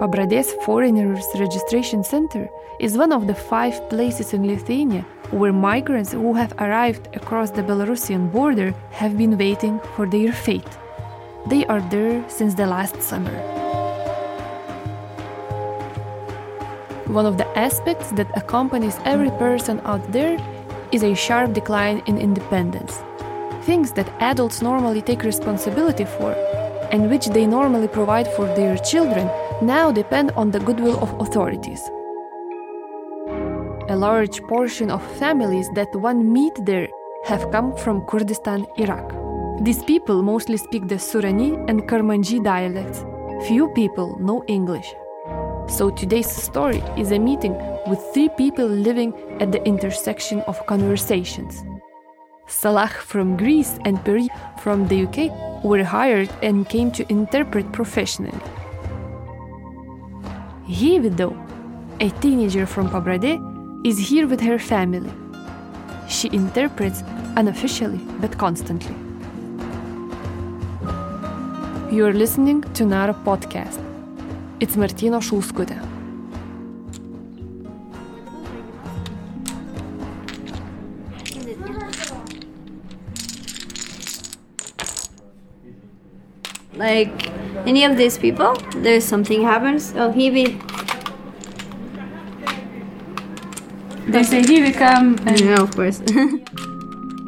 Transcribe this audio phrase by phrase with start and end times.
[0.00, 2.48] Pabradės Foreigners Registration Center
[2.80, 7.62] is one of the five places in Lithuania where migrants who have arrived across the
[7.62, 10.72] Belarusian border have been waiting for their fate.
[11.48, 13.36] They are there since the last summer.
[17.04, 20.38] One of the aspects that accompanies every person out there
[20.92, 22.96] is a sharp decline in independence.
[23.66, 26.32] Things that adults normally take responsibility for
[26.90, 29.28] and which they normally provide for their children
[29.62, 31.80] now depend on the goodwill of authorities.
[33.88, 36.88] A large portion of families that one meet there
[37.24, 39.12] have come from Kurdistan, Iraq.
[39.62, 43.04] These people mostly speak the Sorani and Kurmanji dialects.
[43.46, 44.94] Few people know English.
[45.68, 47.54] So today's story is a meeting
[47.86, 51.62] with three people living at the intersection of conversations.
[52.46, 58.40] Salah from Greece and Peri from the UK were hired and came to interpret professionally.
[60.70, 61.36] Hivi, though,
[61.98, 63.34] a teenager from Pabradė,
[63.84, 65.10] is here with her family.
[66.08, 67.02] She interprets
[67.36, 68.94] unofficially but constantly.
[71.90, 73.82] You're listening to Nara podcast.
[74.60, 75.76] It's Martina Šulskutė.
[86.76, 89.92] Like any of these people, there's something happens.
[89.96, 90.60] Oh, he be.
[94.08, 95.16] They say he become.
[95.44, 96.02] No, of course.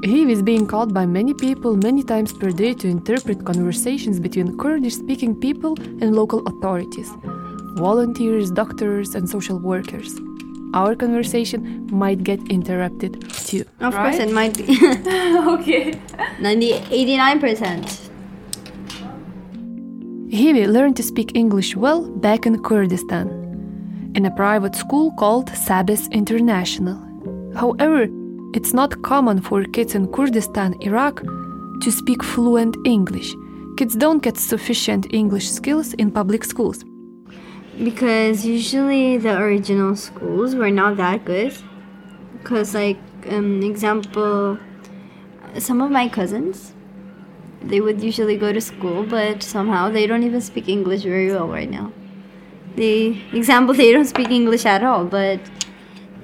[0.04, 4.58] He is being called by many people many times per day to interpret conversations between
[4.58, 7.08] Kurdish speaking people and local authorities,
[7.76, 10.18] volunteers, doctors, and social workers.
[10.74, 13.64] Our conversation might get interrupted too.
[13.78, 14.64] of course, it might be
[15.54, 15.94] okay.
[16.40, 18.01] 90, 89%.
[20.32, 23.28] Hivi learned to speak English well back in Kurdistan,
[24.14, 26.96] in a private school called Sabis International.
[27.54, 28.08] However,
[28.54, 31.22] it's not common for kids in Kurdistan, Iraq,
[31.82, 33.34] to speak fluent English.
[33.76, 36.82] Kids don't get sufficient English skills in public schools.
[37.84, 41.54] Because usually the original schools were not that good.
[42.38, 42.96] Because, like,
[43.28, 44.56] um, example,
[45.58, 46.71] some of my cousins,
[47.64, 51.48] they would usually go to school, but somehow they don't even speak English very well
[51.48, 51.92] right now.
[52.76, 55.40] The example, they don't speak English at all, but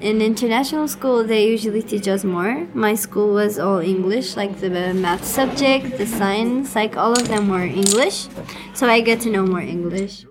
[0.00, 2.66] in international school, they usually teach us more.
[2.74, 7.48] My school was all English, like the math subject, the science, like all of them
[7.48, 8.28] were English.
[8.74, 10.24] So I get to know more English.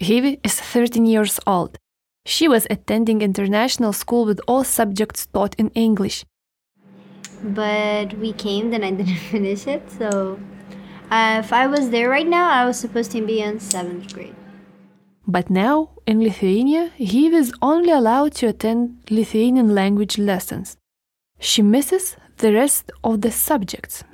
[0.00, 1.78] Hivi is 13 years old.
[2.26, 6.24] She was attending international school with all subjects taught in English.
[7.42, 10.38] But we came then i didn't finish it so
[11.10, 14.34] uh, if i was there right now i was supposed to be in seventh grade
[15.36, 20.76] But now, in Lithuania, he is only allowed to attend Lithuanian language lessons.
[21.48, 22.04] She misses
[22.42, 24.04] the rest of the subjects.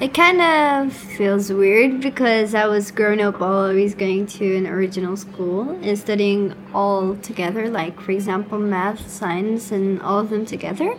[0.00, 5.16] it kind of feels weird because i was growing up always going to an original
[5.16, 10.96] school and studying all together like for example math science and all of them together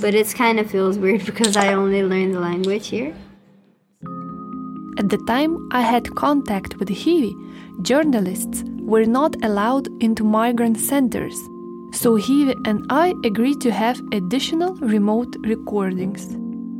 [0.00, 3.14] but it kind of feels weird because i only learned the language here
[4.98, 7.32] At the time I had contact with Hivi,
[7.82, 11.34] journalists were not allowed into migrant centers.
[11.92, 16.36] So Hivi and I agreed to have additional remote recordings.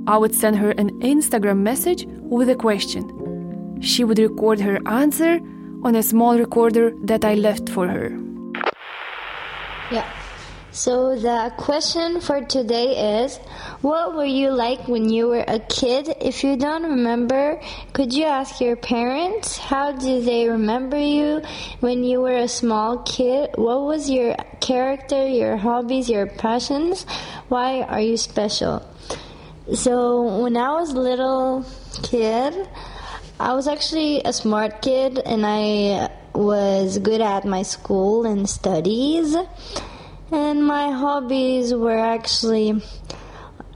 [0.07, 3.81] I would send her an Instagram message with a question.
[3.81, 5.41] She would record her answer
[5.83, 8.11] on a small recorder that I left for her.
[9.91, 10.22] Yeah.
[10.75, 13.37] So the question for today is
[13.83, 16.17] What were you like when you were a kid?
[16.19, 17.61] If you don't remember,
[17.93, 19.59] could you ask your parents?
[19.59, 21.43] How do they remember you
[21.81, 23.51] when you were a small kid?
[23.57, 27.05] What was your character, your hobbies, your passions?
[27.49, 28.83] Why are you special?
[29.75, 31.67] So when I was a little
[32.03, 32.67] kid,
[33.39, 39.37] I was actually a smart kid and I was good at my school and studies.
[40.33, 42.83] And my hobbies were actually,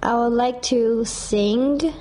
[0.03, 1.93] I would like to sing,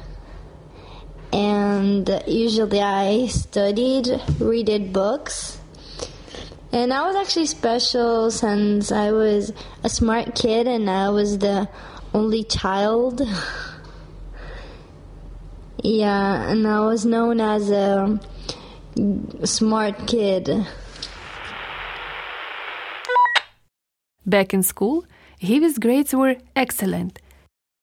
[1.33, 4.07] and usually I studied,
[4.39, 5.59] read books.
[6.71, 9.51] And I was actually special since I was
[9.83, 11.67] a smart kid and I was the
[12.13, 13.21] only child.
[15.83, 18.21] yeah, and I was known as a
[19.43, 20.65] smart kid.
[24.25, 25.05] Back in school,
[25.41, 27.19] Hivi's grades were excellent,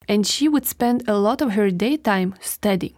[0.09, 2.97] and she would spend a lot of her daytime studying.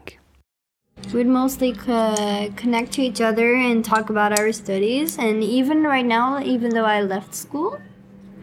[1.12, 5.18] We'd mostly co- connect to each other and talk about our studies.
[5.18, 7.78] And even right now, even though I left school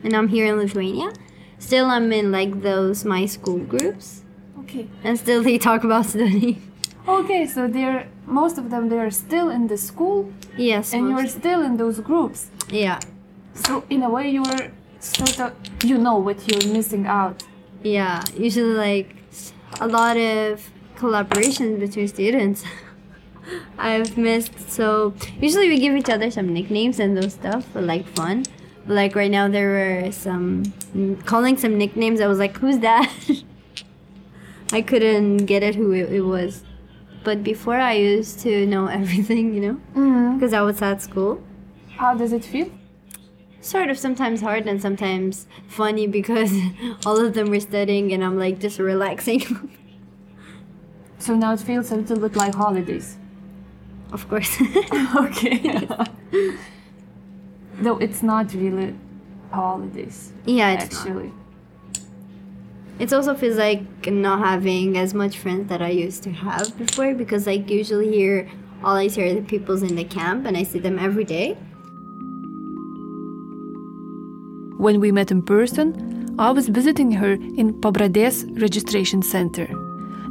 [0.03, 1.12] and I'm here in Lithuania,
[1.57, 4.21] still I'm in like those my school groups.
[4.59, 4.88] Okay.
[5.04, 6.62] And still they talk about study.
[7.07, 10.94] Okay, so they're most of them they're still in the school Yes.
[10.94, 12.51] and you're still in those groups.
[12.69, 13.00] yeah.
[13.56, 14.69] So in a way you're
[15.01, 15.53] sort of
[15.83, 17.44] you know what you're missing out.
[17.83, 18.24] Yeah.
[18.38, 19.15] Usually like
[19.80, 22.63] a lot of collaboration between students.
[23.77, 28.07] I've missed so usually we give each other some nicknames and those stuff for like
[28.15, 28.45] fun.
[28.86, 30.63] But like right now there were some
[30.95, 32.21] mm, calling some nicknames.
[32.21, 33.12] I was like, who's that?
[34.71, 36.63] I couldn't get it who it, it was.
[37.24, 39.62] But before I used to know everything, you
[39.94, 41.44] know, because I was at school.
[41.97, 42.69] How does it feel?
[43.62, 46.52] Sort of sometimes hard and sometimes funny because
[47.06, 49.42] all of them were studying and I'm like just relaxing.
[51.19, 53.16] So now it feels a little bit like holidays.
[54.12, 54.60] of course.
[55.16, 55.88] okay.
[57.75, 58.96] Though it's not really
[59.52, 60.34] holidays.
[60.46, 61.07] yeah, it's not.
[61.07, 61.31] actually.
[62.98, 67.14] It also feels like not having as much friends that I used to have before
[67.14, 68.50] because like usually here
[68.84, 71.56] all I see are the peoples in the camp and I see them every day.
[74.81, 79.68] When we met in person, I was visiting her in Pabradės registration center.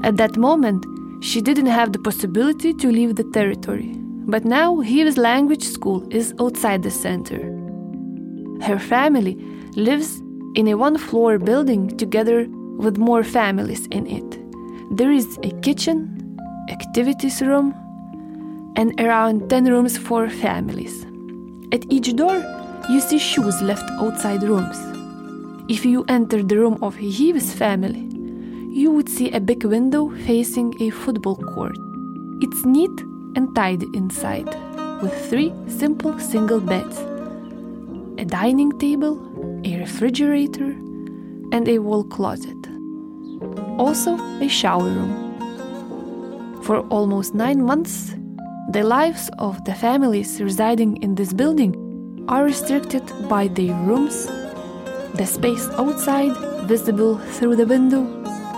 [0.02, 0.84] At that moment,
[1.22, 3.94] she didn't have the possibility to leave the territory.
[4.26, 7.38] But now Hivi's language school is outside the center.
[8.60, 9.36] Her family
[9.76, 10.20] lives
[10.56, 14.96] in a one floor building together with more families in it.
[14.96, 16.36] There is a kitchen,
[16.70, 17.72] activities room,
[18.74, 21.06] and around 10 rooms for families.
[21.70, 22.42] At each door,
[22.88, 24.78] you see shoes left outside rooms.
[25.68, 28.06] If you enter the room of Hivi's family,
[28.72, 31.76] you would see a big window facing a football court.
[32.40, 32.90] It's neat
[33.36, 34.48] and tidy inside,
[35.02, 36.98] with three simple single beds,
[38.18, 39.20] a dining table,
[39.64, 40.70] a refrigerator,
[41.52, 42.56] and a wall closet.
[43.78, 46.62] Also, a shower room.
[46.62, 48.14] For almost nine months,
[48.72, 51.74] the lives of the families residing in this building
[52.28, 54.26] are restricted by their rooms,
[55.14, 56.36] the space outside
[56.66, 58.04] visible through the window,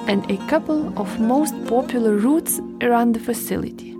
[0.06, 3.92] and a couple of most popular routes around the facility.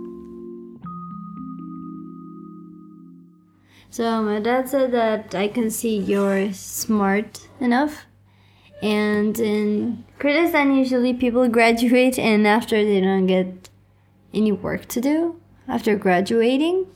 [3.89, 8.05] So my dad said that I can see you're smart enough.
[8.81, 13.69] And in Kurdistan, usually people graduate and after they don't get
[14.33, 16.87] any work to do after graduating.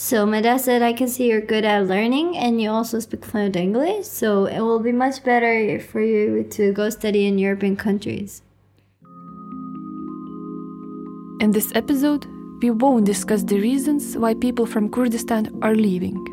[0.00, 3.24] So my dad said I can see you're good at learning and you also speak
[3.24, 4.06] fluent English.
[4.06, 8.40] So it will be much better for you to go study in European countries.
[11.40, 12.26] In this episode,
[12.62, 16.24] we won't discuss the reasons why people from Kurdistan are leaving.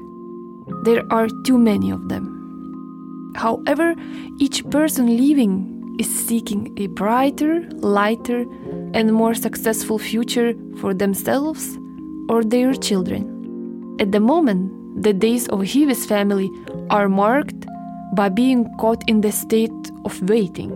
[0.84, 3.34] There are too many of them.
[3.36, 3.96] However,
[4.38, 8.46] each person leaving is seeking a brighter, lighter,
[8.94, 11.80] and more successful future for themselves
[12.30, 13.35] or their children.
[13.98, 16.52] At the moment, the days of Hivi's family
[16.90, 17.66] are marked
[18.14, 19.72] by being caught in the state
[20.04, 20.74] of waiting.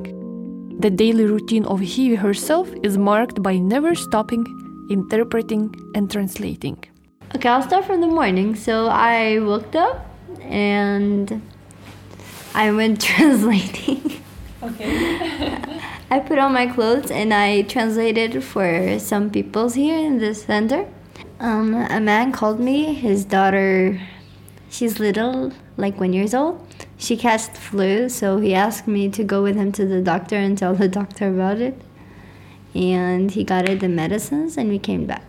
[0.79, 4.45] The daily routine of Hivi herself is marked by never stopping,
[4.89, 6.81] interpreting, and translating.
[7.35, 8.55] Okay, I'll start from the morning.
[8.55, 10.05] So I woke up
[10.41, 11.41] and
[12.55, 14.21] I went translating.
[14.63, 15.57] Okay.
[16.09, 20.87] I put on my clothes and I translated for some peoples here in the center.
[21.39, 22.93] Um, a man called me.
[22.93, 23.99] His daughter,
[24.69, 26.65] she's little, like one years old.
[26.97, 30.57] She catched flu, so he asked me to go with him to the doctor and
[30.57, 31.79] tell the doctor about it.
[32.75, 35.23] And he got her the medicines, and we came back.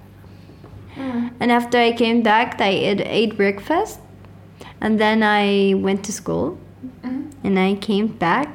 [0.96, 4.00] And after I came back, I ate, ate breakfast,
[4.80, 6.58] and then I went to school.
[7.42, 8.54] And I came back.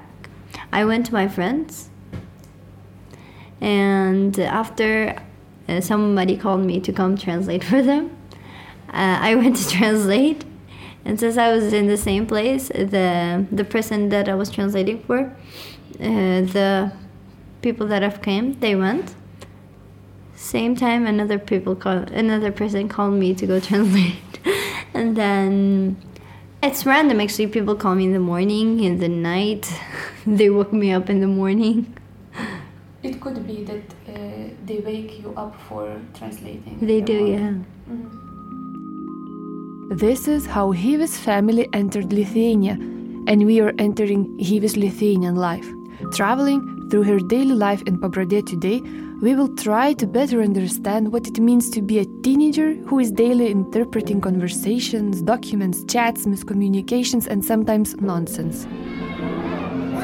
[0.72, 1.90] I went to my friends.
[3.60, 5.16] And after
[5.68, 8.16] uh, somebody called me to come translate for them,
[8.90, 10.46] uh, I went to translate.
[11.04, 15.04] And since I was in the same place, the the person that I was translating
[15.04, 15.20] for,
[16.00, 16.92] uh, the
[17.62, 19.14] people that have came, they went.
[20.36, 24.40] Same time, another people call, another person called me to go translate,
[24.94, 25.96] and then
[26.64, 27.22] it's random.
[27.22, 29.72] Actually, people call me in the morning, in the night.
[30.26, 31.96] they woke me up in the morning.
[33.04, 33.84] It could be that
[34.16, 34.20] Uh,
[34.66, 36.78] they wake you up for translating.
[36.82, 37.30] They do, word.
[37.30, 37.54] yeah.
[37.90, 38.22] Mm-hmm.
[39.98, 42.74] This is how Hivi's family entered Lithuania,
[43.28, 45.68] and we are entering Hivi's Lithuanian life,
[46.12, 48.80] traveling Through her daily life in Pabradė today,
[49.20, 53.12] we will try to better understand what it means to be a teenager who is
[53.12, 58.68] daily interpreting conversations, documents, chats, miscommunications, and sometimes nonsense.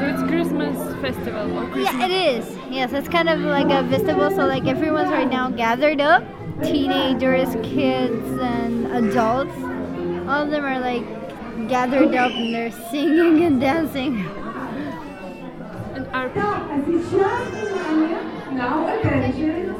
[0.01, 1.93] So it's Christmas festival or Christmas.
[1.93, 2.57] Yeah, it is.
[2.69, 4.29] Yes, it's kind of like a festival.
[4.31, 6.23] So like everyone's right now gathered up,
[6.63, 9.55] teenagers, kids, and adults.
[10.27, 11.03] All of them are like
[11.67, 14.25] gathered up and they're singing and dancing.
[15.93, 16.29] And our
[18.51, 19.75] Now attention.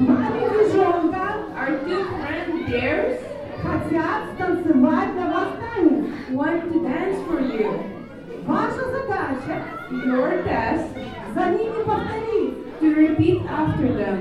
[0.00, 3.18] Mamy wyżonka are two friend dares
[3.62, 6.04] Хотят станцевать для вас танец.
[6.32, 8.01] want to dance for you.
[8.46, 9.56] Ваша задача
[9.90, 10.86] Your task
[11.34, 12.54] за ними повторить.
[12.80, 14.18] to repeat after them.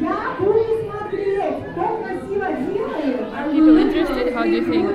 [0.00, 3.20] Я буду смотреть, кто красиво делает.
[3.34, 4.32] are people interested?
[4.34, 4.86] How do you think?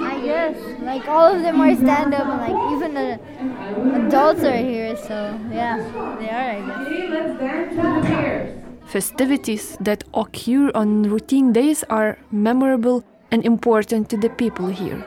[0.00, 3.08] I guess like all of them are stand up and like even the
[4.06, 4.96] adults are here.
[4.96, 5.16] So
[5.52, 5.76] yeah,
[6.18, 6.50] they are.
[6.56, 6.86] I guess.
[6.86, 8.50] Okay, let's dance to the pairs.
[8.86, 15.04] Festivities that occur on routine days are memorable and important to the people here.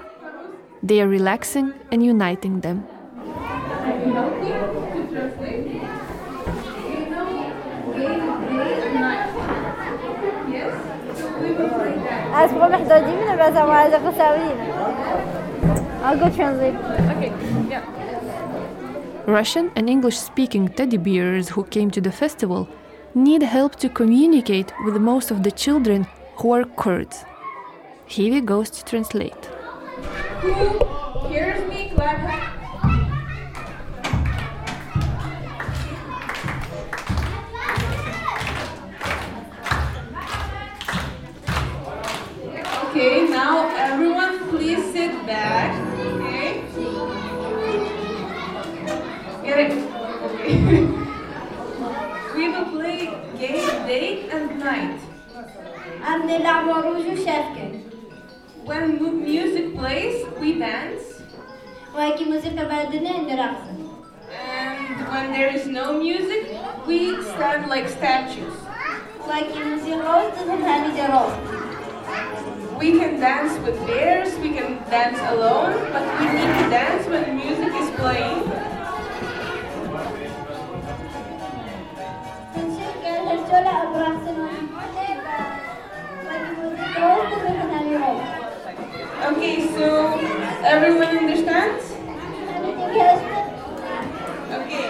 [0.82, 2.86] They are relaxing and uniting them.
[12.48, 12.48] that.
[12.48, 14.58] أسبوع محتاجين بس عايزة قصاوين.
[16.04, 16.76] I'll go translate.
[17.14, 17.32] Okay,
[17.70, 17.84] yeah.
[19.26, 22.68] Russian and English speaking teddy bears who came to the festival
[23.16, 26.06] need help to communicate with most of the children
[26.38, 27.24] who are Kurds.
[28.10, 29.46] Hivi goes to translate.
[30.42, 32.47] Who hears me clap?
[42.99, 45.71] Okay, now everyone please sit back.
[46.19, 46.67] Okay.
[49.45, 49.73] Get it?
[50.27, 50.57] Okay.
[52.35, 53.07] we will play
[53.39, 54.99] game day and night.
[58.65, 61.23] When mu- music plays, we dance.
[64.35, 66.51] And when there is no music,
[66.85, 68.55] we stand like statues.
[72.79, 77.37] We can dance with bears, we can dance alone, but we need to dance when
[77.37, 78.49] music is playing.
[89.27, 90.19] Okay, so
[90.63, 91.85] everyone understands?
[94.55, 94.87] Okay.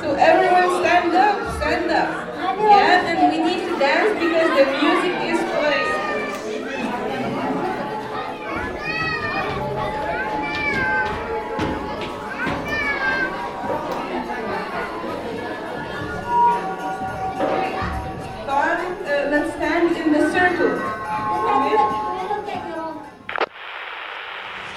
[0.00, 2.33] So everyone stand up, stand up.
[2.74, 5.94] Yeah, and we need to dance because the music is playing.
[19.04, 20.74] Uh, let's stand in the circle.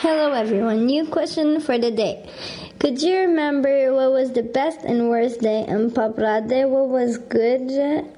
[0.02, 0.86] Hello, everyone.
[0.86, 2.30] New question for the day.
[2.80, 6.70] Could you remember what was the best and worst day in Paprade?
[6.70, 7.72] What was good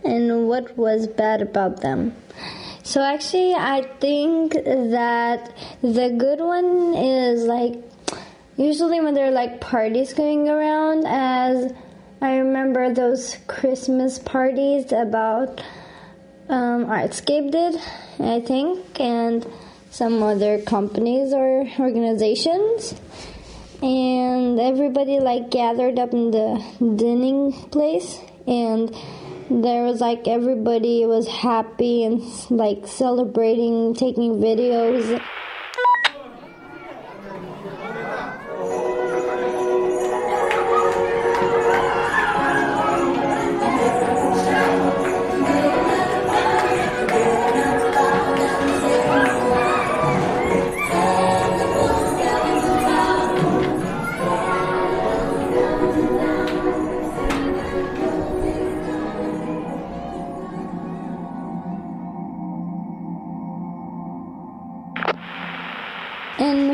[0.03, 2.13] and what was bad about them?
[2.83, 7.75] So, actually, I think that the good one is like
[8.57, 11.71] usually when there are like parties going around, as
[12.21, 15.61] I remember those Christmas parties about
[16.49, 17.75] um, Artscape did,
[18.19, 19.47] I think, and
[19.89, 22.93] some other companies or organizations.
[23.81, 28.93] And everybody like gathered up in the dining place, and
[29.49, 32.21] there was like everybody was happy and
[32.51, 35.21] like celebrating, taking videos.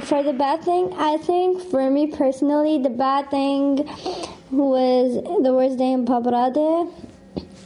[0.05, 3.89] For the bad thing, I think for me personally, the bad thing
[4.51, 6.91] was the worst day in Paparade.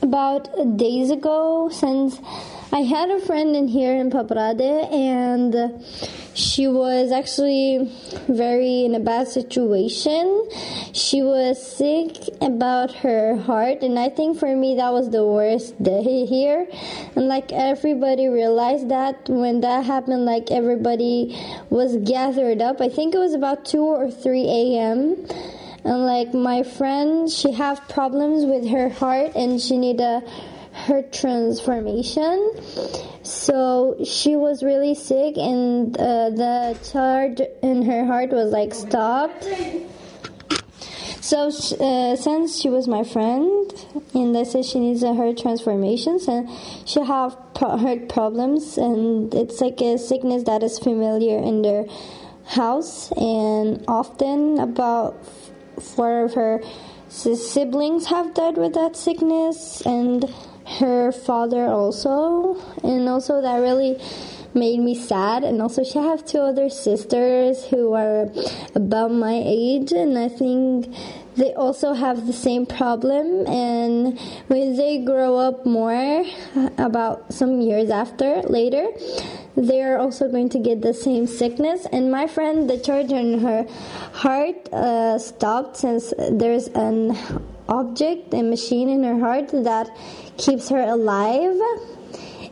[0.02, 2.20] About days ago, since
[2.72, 5.84] I had a friend in here in Paprade, and
[6.36, 7.92] she was actually
[8.28, 10.48] very in a bad situation.
[10.94, 12.12] She was sick
[12.42, 16.68] about her heart, and I think for me that was the worst day here.
[17.16, 21.36] And like everybody realized that when that happened, like everybody
[21.72, 22.82] was gathered up.
[22.82, 25.26] I think it was about 2 or 3 a.m
[25.86, 30.22] and like my friend she have problems with her heart and she need a
[30.90, 32.52] her transformation.
[33.24, 39.48] So she was really sick and uh, the charge in her heart was like stopped.
[41.22, 43.72] So uh, since she was my friend
[44.16, 46.50] and I said she needs a heart transformations and
[46.86, 51.86] she have pro- problems and it's like a sickness that is familiar in their
[52.46, 55.24] house and often about
[55.80, 56.62] four of her
[57.10, 60.26] siblings have died with that sickness and
[60.78, 64.00] her father also and also that really
[64.54, 68.30] made me sad and also she have two other sisters who are
[68.76, 70.94] about my age and i think
[71.36, 76.26] they also have the same problem and when they grow up more
[76.78, 78.88] about some years after later
[79.56, 83.66] they're also going to get the same sickness and my friend the charge in her
[84.14, 87.16] heart uh, stopped since there's an
[87.70, 89.90] object a machine in her heart that
[90.38, 91.58] keeps her alive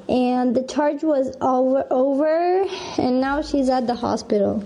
[0.09, 2.65] and the charge was over, over
[2.97, 4.63] and now she's at the hospital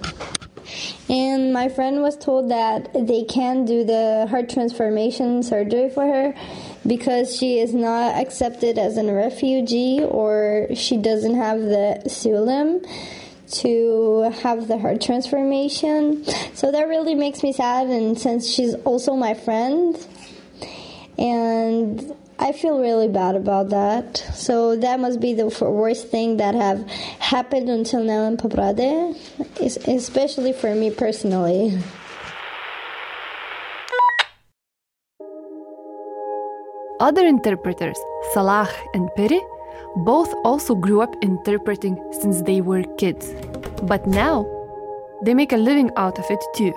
[1.09, 6.33] and my friend was told that they can't do the heart transformation surgery for her
[6.87, 12.81] because she is not accepted as a refugee or she doesn't have the asylum
[13.51, 16.23] to have the heart transformation.
[16.53, 19.95] So that really makes me sad and since she's also my friend
[21.17, 24.17] and I feel really bad about that.
[24.33, 26.89] So that must be the worst thing that have
[27.19, 29.15] happened until now in Paprade,
[29.87, 31.77] especially for me personally.
[36.99, 37.97] Other interpreters,
[38.33, 39.41] Salah and Peri,
[39.97, 43.33] both also grew up interpreting since they were kids.
[43.83, 44.45] But now,
[45.23, 46.73] they make a living out of it too.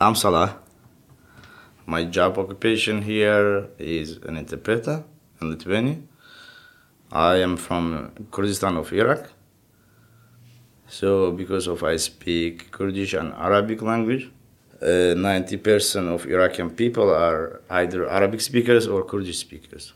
[0.00, 0.58] I'm Salah.
[1.90, 5.02] My job occupation here is an interpreter
[5.40, 5.96] in Lithuania.
[7.10, 9.32] I am from Kurdistan of Iraq.
[10.86, 14.30] So because of I speak Kurdish and Arabic language,
[14.80, 19.92] uh, 90% of Iraqi people are either Arabic speakers or Kurdish speakers.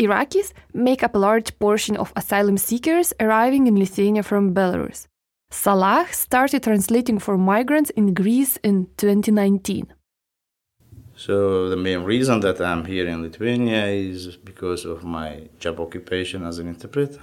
[0.00, 5.06] Iraqis make up a large portion of asylum seekers arriving in Lithuania from Belarus.
[5.52, 9.94] Salah started translating for migrants in Greece in 2019.
[11.26, 16.46] So the main reason that I'm here in Lithuania is because of my job occupation
[16.46, 17.20] as an interpreter.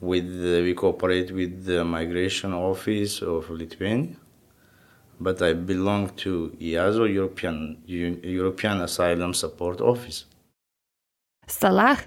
[0.00, 4.16] With uh, we cooperate with the migration office of Lithuania,
[5.20, 10.24] but I belong to EASO, European European Asylum Support Office.
[11.46, 11.98] Salah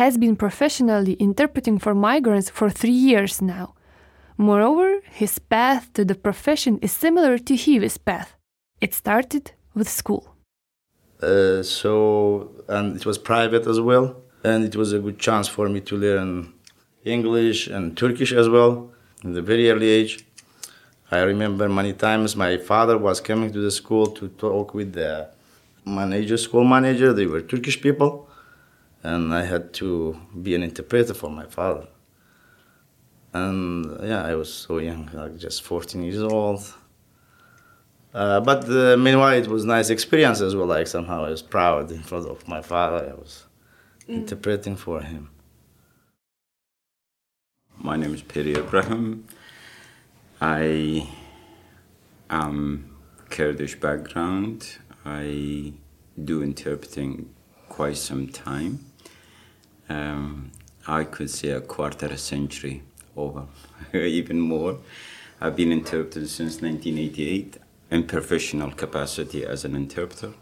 [0.00, 3.74] has been professionally interpreting for migrants for three years now.
[4.38, 8.36] Moreover, his path to the profession is similar to Hivi's path.
[8.80, 10.34] It started with school.
[11.20, 15.68] Uh, so, and it was private as well, and it was a good chance for
[15.68, 16.52] me to learn
[17.04, 18.90] English and Turkish as well
[19.22, 20.24] in the very early age.
[21.10, 25.28] I remember many times my father was coming to the school to talk with the
[25.84, 27.12] manager, school manager.
[27.12, 28.28] They were Turkish people,
[29.02, 31.86] and I had to be an interpreter for my father.
[33.32, 36.62] And yeah, I was so young, like just 14 years old.
[38.14, 40.66] Uh, but uh, meanwhile, it was nice experience as well.
[40.66, 43.10] Like somehow I was proud in front of my father.
[43.10, 43.44] I was
[44.08, 44.14] mm.
[44.14, 45.30] interpreting for him.
[47.78, 49.26] My name is Peri Ibrahim.
[50.40, 51.08] I
[52.28, 52.96] am
[53.30, 54.76] Kurdish background.
[55.06, 55.72] I
[56.22, 57.30] do interpreting
[57.68, 58.84] quite some time.
[59.88, 60.52] Um,
[60.86, 62.82] I could say a quarter a century
[63.16, 63.46] over,
[63.94, 64.78] even more.
[65.40, 67.56] I've been interpreting since 1988
[67.92, 70.32] in professional capacity as an interpreter.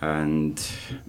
[0.00, 0.56] And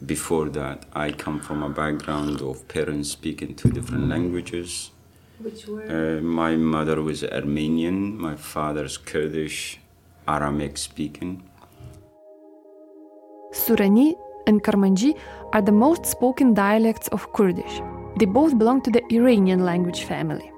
[0.06, 4.92] before that, I come from a background of parents speaking two different languages.
[5.40, 5.86] Which were?
[5.98, 9.80] Uh, my mother was Armenian, my father's Kurdish,
[10.28, 11.44] Aramaic speaking.
[13.54, 15.18] Sorani and Kurmanji
[15.54, 17.82] are the most spoken dialects of Kurdish.
[18.18, 20.52] They both belong to the Iranian language family.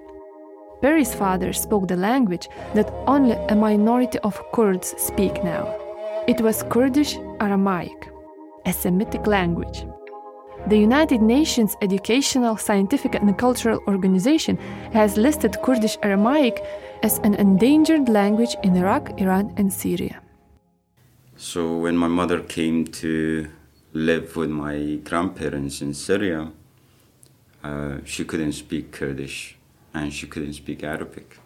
[0.81, 5.67] Peri's father spoke the language that only a minority of Kurds speak now.
[6.27, 8.09] It was Kurdish Aramaic,
[8.65, 9.85] a Semitic language.
[10.67, 14.57] The United Nations Educational, Scientific and Cultural Organization
[14.93, 16.63] has listed Kurdish Aramaic
[17.03, 20.19] as an endangered language in Iraq, Iran, and Syria.
[21.35, 23.49] So when my mother came to
[23.93, 26.51] live with my grandparents in Syria,
[27.63, 29.57] uh, she couldn't speak Kurdish
[29.93, 31.37] and she couldn't speak Arabic.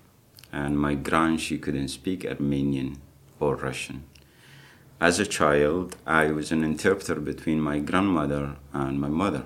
[0.52, 3.02] And my grand, she couldn't speak Armenian
[3.40, 4.04] or Russian.
[5.02, 9.46] As a child, I was an interpreter between my grandmother and my mother.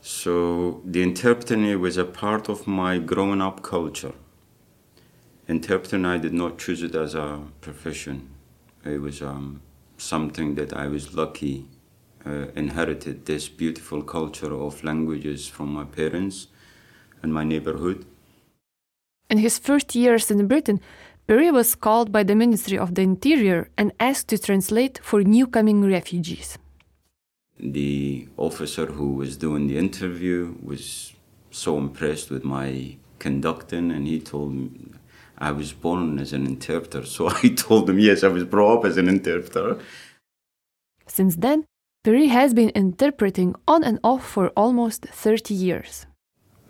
[0.00, 4.12] So the interpreting was a part of my growing up culture.
[5.48, 8.30] Interpreting, I did not choose it as a profession.
[8.84, 9.62] It was um,
[9.96, 11.66] something that I was lucky
[12.26, 16.48] uh, inherited this beautiful culture of languages from my parents
[17.24, 17.98] and my neighborhood.
[19.32, 20.78] In his first years in Britain,
[21.26, 25.46] Peri was called by the Ministry of the Interior and asked to translate for new
[25.46, 26.58] coming refugees.
[27.58, 31.14] The officer who was doing the interview was
[31.50, 34.70] so impressed with my conducting, and he told me
[35.38, 37.06] I was born as an interpreter.
[37.14, 39.78] So I told him, yes, I was brought up as an interpreter.
[41.06, 41.64] Since then,
[42.02, 46.06] Peri has been interpreting on and off for almost 30 years.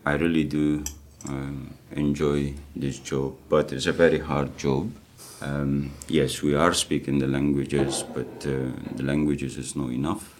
[0.06, 0.84] I really do
[1.28, 4.92] um, enjoy this job, but it's a very hard job.
[5.40, 10.38] Um, yes, we are speaking the languages, but uh, the languages is not enough.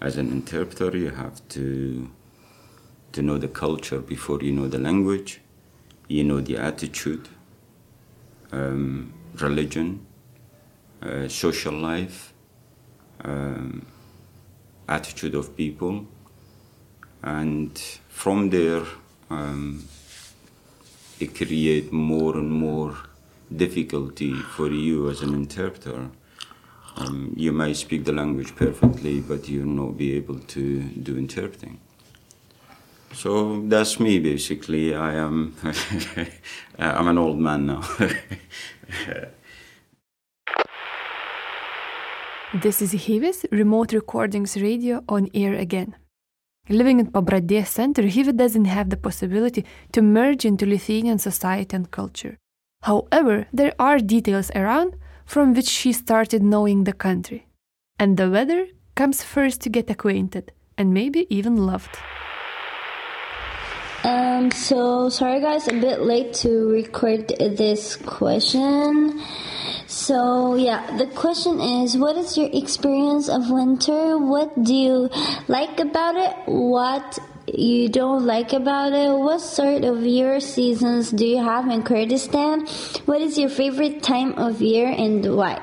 [0.00, 2.10] As an interpreter, you have to
[3.12, 5.40] to know the culture before you know the language.
[6.08, 7.28] You know the attitude,
[8.50, 10.04] um, religion,
[11.02, 12.32] uh, social life,
[13.24, 13.86] um,
[14.88, 16.06] attitude of people,
[17.22, 17.78] and
[18.08, 18.82] from there
[19.30, 19.84] um,
[21.18, 22.96] it create more and more
[23.54, 26.10] difficulty for you as an interpreter.
[26.96, 31.80] Um, you may speak the language perfectly, but you'll not be able to do interpreting.
[33.12, 34.94] So that's me basically.
[34.94, 35.54] I am
[36.78, 37.82] I'm an old man now.
[42.52, 45.94] This is Hivi's Remote Recordings Radio on air again.
[46.68, 51.90] Living in Pabradė center, Hivi doesn't have the possibility to merge into Lithuanian society and
[51.90, 52.36] culture.
[52.82, 54.94] However, there are details around
[55.26, 57.46] from which she started knowing the country.
[57.98, 61.98] And the weather comes first to get acquainted and maybe even loved.
[64.02, 69.20] Um, so sorry guys, a bit late to record this question.
[69.86, 74.16] So yeah, the question is, what is your experience of winter?
[74.16, 75.10] What do you
[75.48, 76.34] like about it?
[76.46, 79.12] What you don't like about it?
[79.12, 82.66] What sort of year seasons do you have in Kurdistan?
[83.04, 85.60] What is your favorite time of year and why?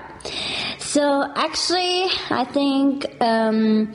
[0.78, 3.94] So actually, I think um,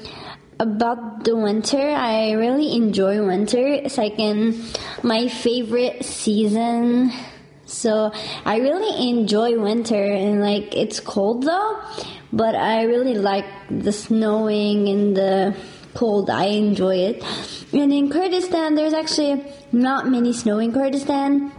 [0.63, 3.59] about the winter, I really enjoy winter.
[3.59, 4.63] It's like in
[5.03, 7.11] my favorite season.
[7.67, 8.13] So
[8.45, 11.83] I really enjoy winter and like it's cold though,
[12.33, 15.57] but I really like the snowing and the
[15.95, 16.31] cold.
[16.31, 17.25] I enjoy it.
[17.73, 21.51] And in Kurdistan, there's actually not many snow in Kurdistan.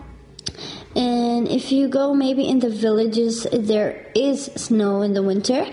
[0.96, 5.66] And if you go maybe in the villages, there is snow in the winter,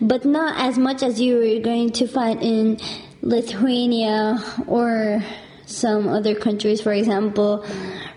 [0.00, 2.78] but not as much as you are going to find in
[3.22, 5.22] Lithuania or
[5.66, 7.64] some other countries, for example,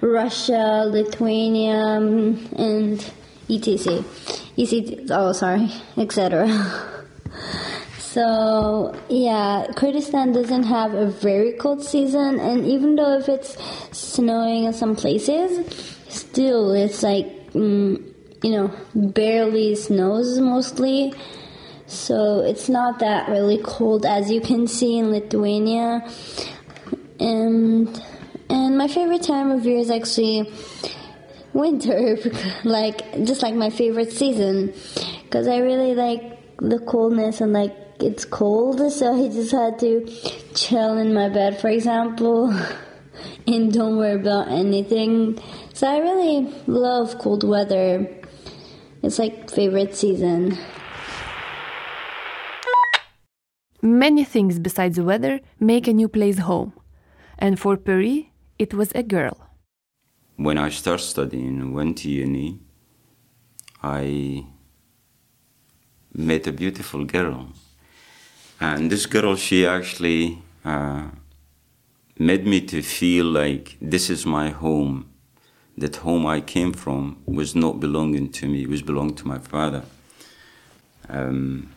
[0.01, 3.11] Russia, Lithuania, um, and
[3.49, 4.03] etc.
[4.57, 5.05] etc.
[5.09, 6.47] Oh, sorry, etc.
[8.11, 13.55] So yeah, Kurdistan doesn't have a very cold season, and even though if it's
[13.97, 21.13] snowing in some places, still it's like mm, you know barely snows mostly.
[21.87, 26.07] So it's not that really cold as you can see in Lithuania.
[27.19, 28.01] And
[28.49, 30.51] and my favorite time of year is actually
[31.53, 32.17] winter,
[32.63, 34.73] like just like my favorite season,
[35.23, 40.05] because I really like the coldness and like it's cold, so I just had to
[40.53, 42.53] chill in my bed, for example,
[43.47, 45.39] and don't worry about anything.
[45.81, 48.07] So I really love cold weather.
[49.01, 50.55] It's like favorite season.
[53.81, 56.73] Many things besides the weather make a new place home.
[57.39, 59.35] And for Peri, it was a girl.
[60.35, 62.59] When I started studying, went to uni,
[63.81, 64.45] I
[66.13, 67.47] met a beautiful girl.
[68.59, 71.07] And this girl, she actually uh,
[72.19, 75.10] made me to feel like this is my home.
[75.77, 79.39] That home I came from was not belonging to me, it was belonging to my
[79.39, 79.83] father.
[81.09, 81.71] Um,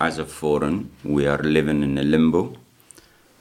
[0.00, 2.56] as a foreign, we are living in a limbo.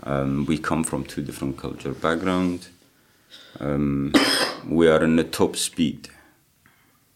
[0.04, 2.70] Um, we come from two different cultural backgrounds.
[3.60, 4.14] Um,
[4.68, 6.10] we are in the top speed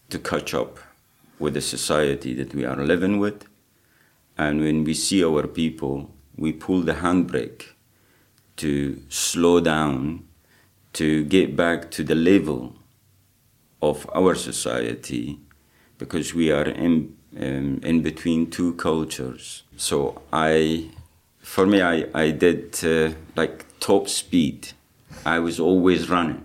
[0.10, 0.80] to catch up
[1.40, 3.46] with the society that we are living with.
[4.38, 7.66] And when we see our people, we pull the handbrake
[8.58, 10.28] to slow down,
[10.96, 12.76] to get back to the level
[13.82, 15.40] of our society,
[15.98, 19.64] because we are in, um, in between two cultures.
[19.78, 20.90] So I,
[21.40, 24.74] for me, I, I did uh, like top speed.
[25.26, 26.44] I was always running.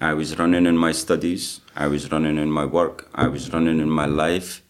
[0.00, 1.60] I was running in my studies.
[1.76, 3.08] I was running in my work.
[3.14, 4.62] I was running in my life.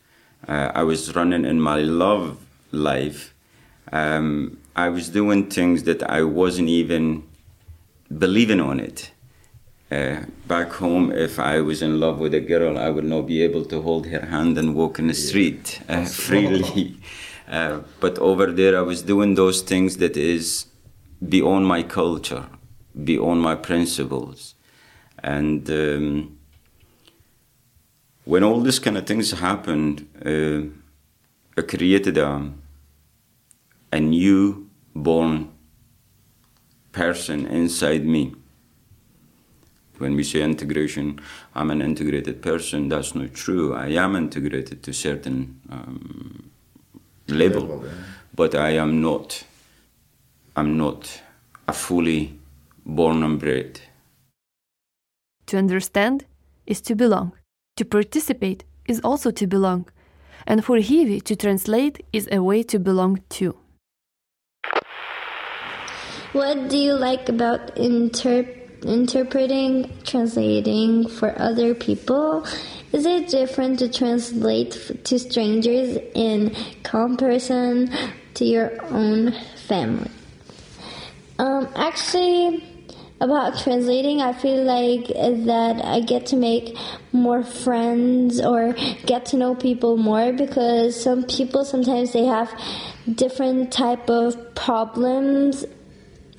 [0.48, 2.38] Uh, I was running in my love
[2.72, 3.34] life.
[3.92, 7.24] Um, I was doing things that I wasn't even
[8.18, 9.12] believing on it.
[9.90, 13.42] Uh, back home, if I was in love with a girl, I would not be
[13.42, 16.96] able to hold her hand and walk in the street uh, freely.
[17.48, 20.66] Uh, but over there, I was doing those things that is
[21.28, 22.46] beyond my culture,
[23.04, 24.54] beyond my principles.
[25.22, 26.38] And um,
[28.24, 30.70] when all these kind of things happened, uh,
[31.58, 32.52] I created a,
[33.92, 35.50] a new born
[36.92, 38.34] person inside me.
[39.98, 41.20] When we say integration,
[41.54, 42.88] I'm an integrated person.
[42.88, 43.74] That's not true.
[43.74, 46.50] I am integrated to certain um,
[47.28, 47.92] level, level yeah.
[48.34, 49.44] but I am not.
[50.56, 51.20] I'm not
[51.68, 52.38] a fully
[52.84, 53.80] born and bred.
[55.46, 56.24] To understand
[56.66, 57.32] is to belong.
[57.76, 59.86] To participate is also to belong.
[60.46, 63.59] And for Hivi, to translate is a way to belong too.
[66.32, 68.46] What do you like about inter-
[68.82, 72.46] interpreting, translating for other people?
[72.92, 77.90] Is it different to translate to strangers in comparison
[78.34, 79.34] to your own
[79.66, 80.08] family?
[81.40, 82.62] Um, actually,
[83.20, 86.76] about translating, I feel like that I get to make
[87.10, 92.52] more friends or get to know people more because some people sometimes they have
[93.16, 95.64] different type of problems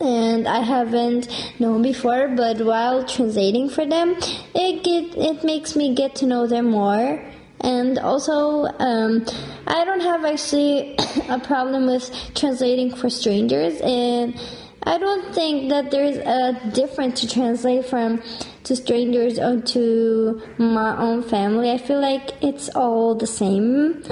[0.01, 4.15] and I haven't known before, but while translating for them,
[4.55, 7.23] it get it makes me get to know them more.
[7.63, 9.23] And also, um,
[9.67, 10.95] I don't have actually
[11.29, 14.39] a problem with translating for strangers, and
[14.83, 18.21] I don't think that there's a difference to translate from
[18.63, 21.71] to strangers or to my own family.
[21.71, 24.03] I feel like it's all the same.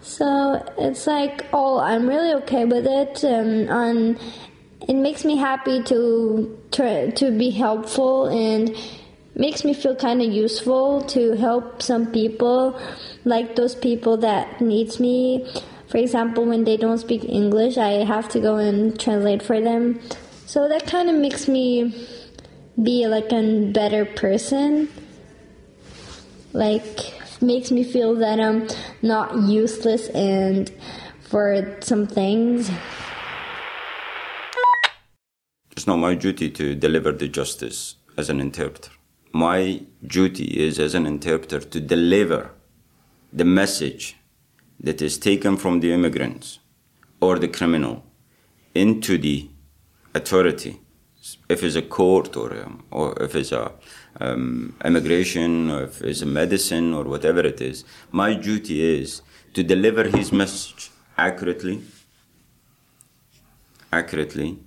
[0.00, 3.24] So it's like, oh, I'm really okay with it.
[3.24, 4.18] Um, on
[4.86, 8.76] it makes me happy to to be helpful and
[9.34, 12.78] makes me feel kind of useful to help some people
[13.24, 15.46] like those people that needs me.
[15.88, 20.00] For example when they don't speak english i have to go and translate for them.
[20.46, 21.94] So that kind of makes me
[22.82, 24.88] be like a better person.
[26.52, 28.66] Like makes me feel that i'm
[29.02, 30.72] not useless and
[31.20, 32.70] for some things
[35.84, 38.90] it's not my duty to deliver the justice as an interpreter.
[39.34, 42.52] My duty is, as an interpreter, to deliver
[43.30, 44.16] the message
[44.80, 46.58] that is taken from the immigrants
[47.20, 48.02] or the criminal
[48.74, 49.50] into the
[50.14, 50.80] authority,
[51.50, 53.70] if it's a court or, um, or if it's a
[54.22, 59.20] um, immigration or if it's a medicine or whatever it is, my duty is
[59.52, 61.82] to deliver his message accurately,
[63.92, 64.60] accurately,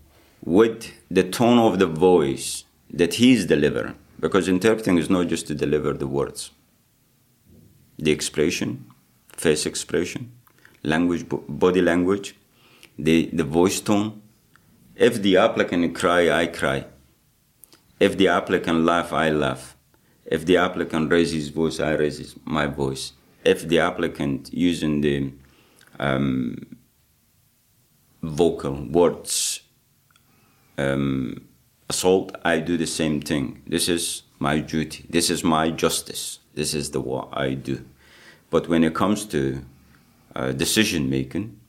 [0.47, 3.95] with the tone of the voice that he's delivering.
[4.17, 6.51] Because interpreting is not just to deliver the words,
[7.99, 8.85] the expression,
[9.27, 10.31] face expression,
[10.83, 12.35] language, body language,
[12.97, 14.21] the, the voice tone.
[14.95, 16.85] If the applicant cry, I cry.
[17.99, 19.75] If the applicant laugh, I laugh.
[20.25, 23.11] If the applicant raises his voice, I raise my voice.
[23.43, 25.33] If the applicant using the
[25.99, 26.77] um,
[28.23, 29.66] vocal words
[30.77, 31.47] um,
[31.89, 33.61] assault, I do the same thing.
[33.67, 35.05] This is my duty.
[35.09, 36.39] This is my justice.
[36.53, 37.85] This is the what I do.
[38.49, 39.63] But when it comes to
[40.35, 41.59] uh, decision making,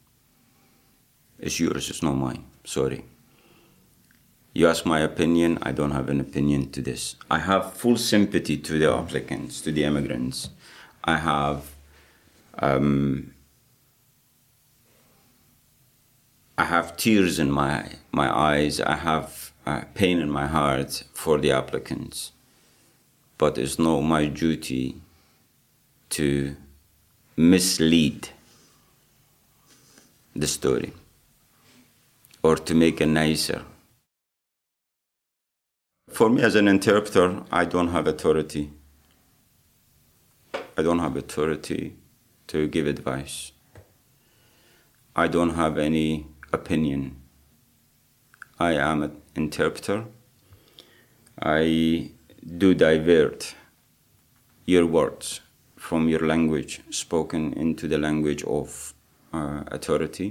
[1.39, 2.45] it's yours, it's not mine.
[2.65, 3.05] Sorry.
[4.53, 7.17] You ask my opinion, I don't have an opinion to this.
[7.31, 10.51] I have full sympathy to the applicants, to the immigrants.
[11.05, 11.71] I have
[12.59, 13.35] um,
[16.59, 18.81] I have tears in my my eyes.
[18.81, 22.33] I have uh, pain in my heart for the applicants,
[23.39, 25.01] but it's not my duty
[26.11, 26.57] to
[27.37, 28.31] mislead
[30.35, 30.93] the story
[32.43, 33.63] or to make it nicer.
[36.09, 38.73] For me, as an interpreter, I don't have authority.
[40.77, 41.95] I don't have authority
[42.49, 43.53] to give advice.
[45.15, 46.27] I don't have any
[46.61, 47.03] opinion.
[48.59, 50.05] I am an interpreter.
[51.41, 52.11] I
[52.63, 53.55] do divert
[54.67, 55.41] your words
[55.77, 58.95] from your language spoken into the language of
[59.33, 60.29] uh, authority,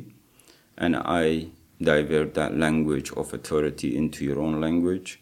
[0.78, 1.48] and I
[1.82, 5.22] divert that language of authority into your own language.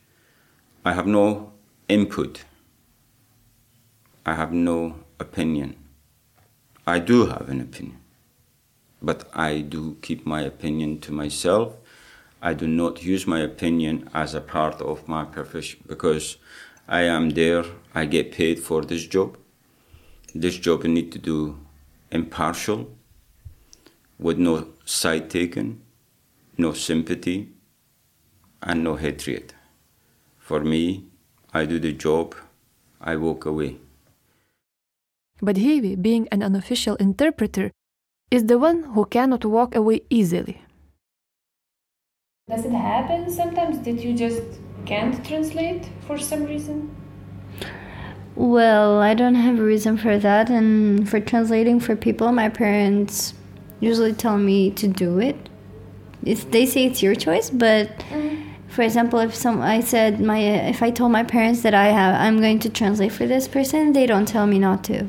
[0.84, 1.54] I have no
[1.88, 2.44] input.
[4.26, 5.76] I have no opinion.
[6.88, 8.00] I do have an opinion,
[9.06, 11.78] but I do keep my opinion to myself.
[12.42, 16.38] I do not use my opinion as a part of my profession because
[16.88, 17.64] I am there,
[17.94, 19.38] I get paid for this job.
[20.34, 21.60] This job I need to do
[22.12, 22.90] impartial,
[24.18, 25.82] with no side taken,
[26.58, 27.50] no sympathy,
[28.62, 29.54] and no hatred.
[30.38, 31.06] For me,
[31.54, 32.36] I do the job,
[33.00, 33.78] I walk away.
[35.42, 37.72] But Hivi, being an unofficial interpreter,
[38.32, 40.62] is the one who cannot walk away easily.
[42.50, 44.44] Does it happen sometimes that you just
[44.86, 46.96] can't translate for some reason?
[48.36, 53.34] Well, I don't have a reason for that, and for translating for people, my parents
[53.80, 55.50] usually tell me to do it.
[56.24, 58.42] It's, they say it's your choice, but mm-hmm.
[58.68, 62.20] for example, if some I said my if I told my parents that I have
[62.20, 65.08] I'm going to translate for this person, they don't tell me not to.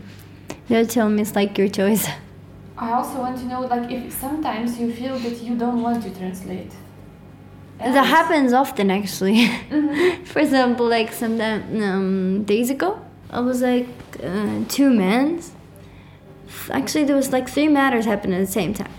[0.69, 2.09] They'll tell me it's like your choice.
[2.79, 6.11] I also want to know, like, if sometimes you feel that you don't want to
[6.11, 6.73] translate.
[7.79, 9.47] That happens often, actually.
[10.25, 13.89] For example, like some um, days ago, I was like
[14.23, 15.43] uh, two men.
[16.71, 18.93] Actually, there was like three matters happening at the same time.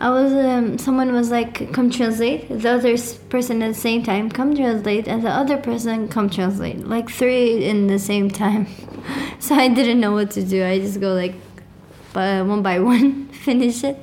[0.00, 2.48] I was um, someone was like come translate.
[2.48, 2.96] The other
[3.28, 6.78] person at the same time come translate, and the other person come translate.
[6.86, 8.66] Like three in the same time.
[9.38, 10.64] so I didn't know what to do.
[10.64, 11.34] I just go like
[12.12, 13.98] by one by one, finish it.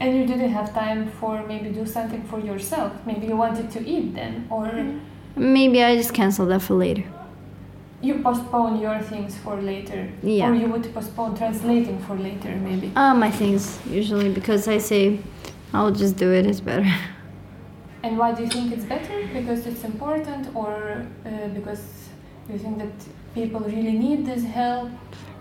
[0.00, 2.92] And you didn't have time for maybe do something for yourself.
[3.06, 4.70] Maybe you wanted to eat then, or
[5.36, 7.04] Maybe I just cancel that for later.
[8.02, 10.08] you postpone your things for later.
[10.22, 10.50] Yeah.
[10.50, 12.92] Or you would postpone translating for later, maybe.
[12.94, 15.18] Uh, my things usually because I say
[15.72, 16.46] I'll just do it.
[16.46, 16.86] It's better.
[18.04, 19.26] And why do you think it's better?
[19.32, 21.82] Because it's important, or uh, because
[22.50, 22.92] you think that
[23.34, 24.90] people really need this help?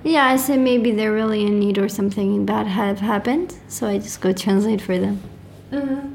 [0.04, 4.00] Yeah, I say maybe they're really in need or something bad have happened, so I
[4.00, 5.22] just go translate for them.
[5.72, 6.10] Mm-hmm.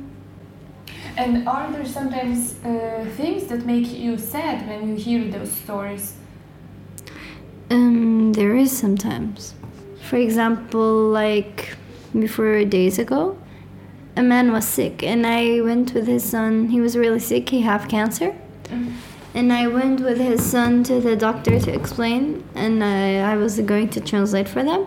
[1.17, 6.15] And are there sometimes uh, things that make you sad when you hear those stories?
[7.71, 9.55] Um, there is sometimes.
[10.09, 11.77] For example, like
[12.19, 13.37] before days ago,
[14.17, 16.69] a man was sick, and I went with his son.
[16.69, 17.49] He was really sick.
[17.49, 18.37] He had cancer,
[19.35, 23.61] and I went with his son to the doctor to explain, and I, I was
[23.61, 24.87] going to translate for them.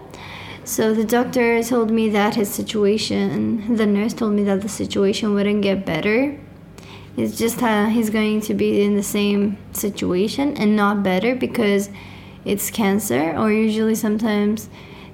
[0.63, 5.33] So the doctor told me that his situation, the nurse told me that the situation
[5.33, 6.39] wouldn't get better.
[7.17, 11.89] It's just uh, he's going to be in the same situation and not better because
[12.45, 14.69] it's cancer, or usually sometimes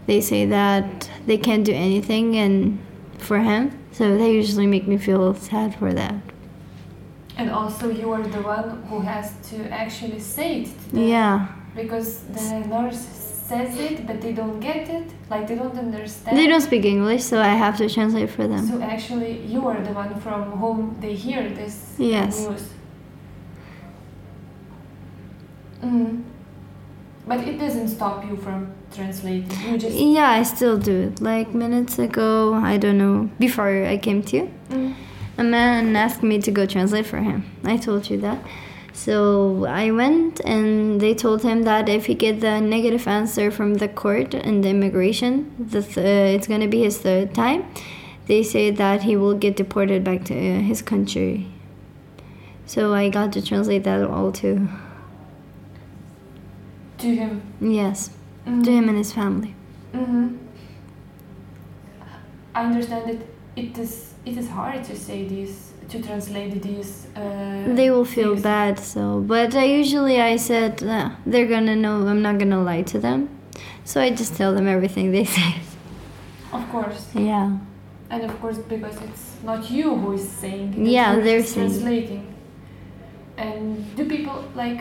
[0.05, 2.79] they say that they can't do anything and
[3.17, 3.77] for him.
[3.91, 6.15] So they usually make me feel sad for that.
[7.37, 10.65] And also, you are the one who has to actually say it.
[10.65, 11.03] to them.
[11.07, 11.47] Yeah.
[11.75, 15.07] Because the nurse says it, but they don't get it.
[15.29, 16.35] Like they don't understand.
[16.37, 18.65] They don't speak English, so I have to translate for them.
[18.67, 22.47] So actually, you are the one from whom they hear this Yes.
[22.47, 22.63] news.
[25.83, 26.23] Mm.
[27.27, 29.51] But it doesn't stop you from translating.
[29.71, 31.21] You just Yeah, I still do it.
[31.21, 34.93] Like minutes ago, I don't know, before I came to you, Mm.
[35.37, 37.43] A man asked me to go translate for him.
[37.63, 38.39] I told you that.
[38.93, 43.75] So I went and they told him that if he get the negative answer from
[43.75, 47.65] the court and the immigration, the th- uh, it's gonna be his third time.
[48.25, 51.47] They say that he will get deported back to uh, his country.
[52.65, 54.67] So I got to translate that all too.
[56.97, 57.41] to him.
[57.61, 58.09] Yes,
[58.47, 58.63] Mhm.
[58.63, 59.53] to him and his family.
[59.93, 60.29] hmm
[62.55, 63.21] I understand that
[63.55, 65.51] it is it is hard to say this
[65.91, 67.21] to translate this Uh,
[67.79, 68.43] they will feel things.
[68.53, 69.01] bad so
[69.33, 70.71] but i usually i said
[71.31, 73.19] they're gonna know i'm not gonna lie to them
[73.89, 75.51] so i just tell them everything they say
[76.57, 77.01] Of course,
[77.31, 77.47] yeah
[78.13, 80.69] and of course because it's not you who is saying.
[80.73, 81.71] it, Yeah, they're just saying it.
[81.71, 82.23] translating.
[83.37, 84.79] And do people like?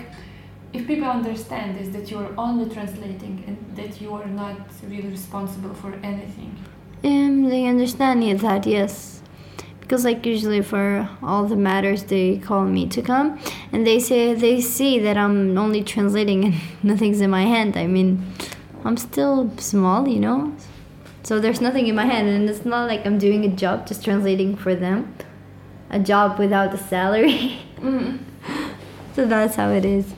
[0.72, 4.56] If people understand this, that you're only translating and that you are not
[4.90, 6.52] really responsible for anything.
[7.04, 9.15] Um, they understand that yes,
[9.86, 13.38] because like usually for all the matters they call me to come,
[13.70, 17.76] and they say they see that I'm only translating and nothing's in my hand.
[17.76, 18.26] I mean,
[18.84, 20.56] I'm still small, you know,
[21.22, 24.04] so there's nothing in my hand, and it's not like I'm doing a job just
[24.04, 25.12] translating for them,
[25.90, 27.58] a job without a salary.
[29.14, 30.14] so that's how it is.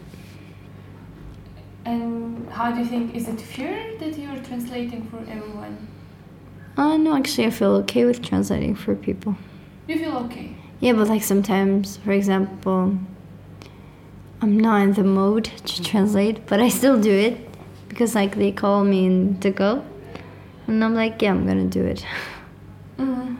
[1.84, 5.88] And how do you think, is it fair that you're translating for everyone?
[6.76, 9.36] Uh, no, actually, I feel okay with translating for people.
[9.88, 10.54] You feel okay?
[10.80, 12.98] Yeah, but like sometimes, for example,
[14.42, 17.38] I'm not in the mood to translate, but I still do it
[17.88, 19.82] because like they call me in to go,
[20.66, 22.04] and I'm like, yeah, I'm gonna do it.
[22.98, 23.36] Mm-hmm.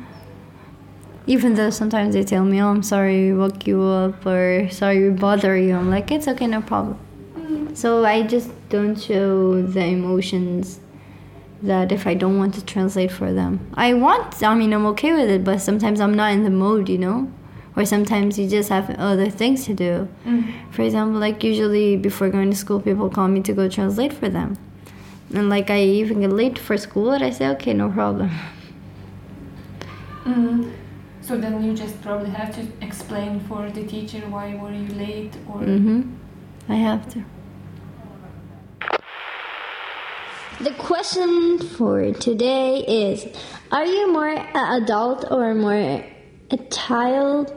[1.27, 5.11] Even though sometimes they tell me, oh, I'm sorry we woke you up or sorry
[5.11, 6.99] we bother you, I'm like, it's okay, no problem.
[7.75, 10.81] So I just don't show the emotions
[11.63, 13.71] that if I don't want to translate for them.
[13.75, 16.89] I want, I mean, I'm okay with it, but sometimes I'm not in the mood,
[16.89, 17.31] you know?
[17.77, 20.09] Or sometimes you just have other things to do.
[20.71, 24.29] For example, like usually before going to school, people call me to go translate for
[24.29, 24.57] them.
[25.35, 28.31] And like I even get late for school, and I say, okay, no problem.
[30.25, 30.73] Mm.
[31.21, 35.35] So then you just probably have to explain for the teacher why were you late
[35.47, 36.03] or hmm
[36.69, 37.25] I have to.
[40.61, 43.25] The question for today is
[43.71, 46.03] Are you more an adult or more
[46.51, 47.55] a child?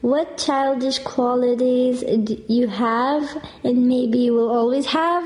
[0.00, 2.04] What childish qualities
[2.48, 5.24] you have and maybe you will always have?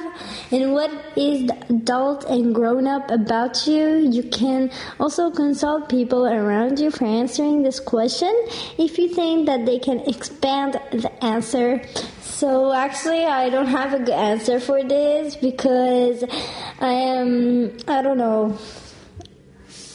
[0.51, 3.99] And what is adult and grown up about you?
[3.99, 8.33] You can also consult people around you for answering this question
[8.79, 11.83] if you think that they can expand the answer.
[12.21, 16.25] So actually, I don't have a good answer for this because
[16.81, 18.59] I am, I don't know,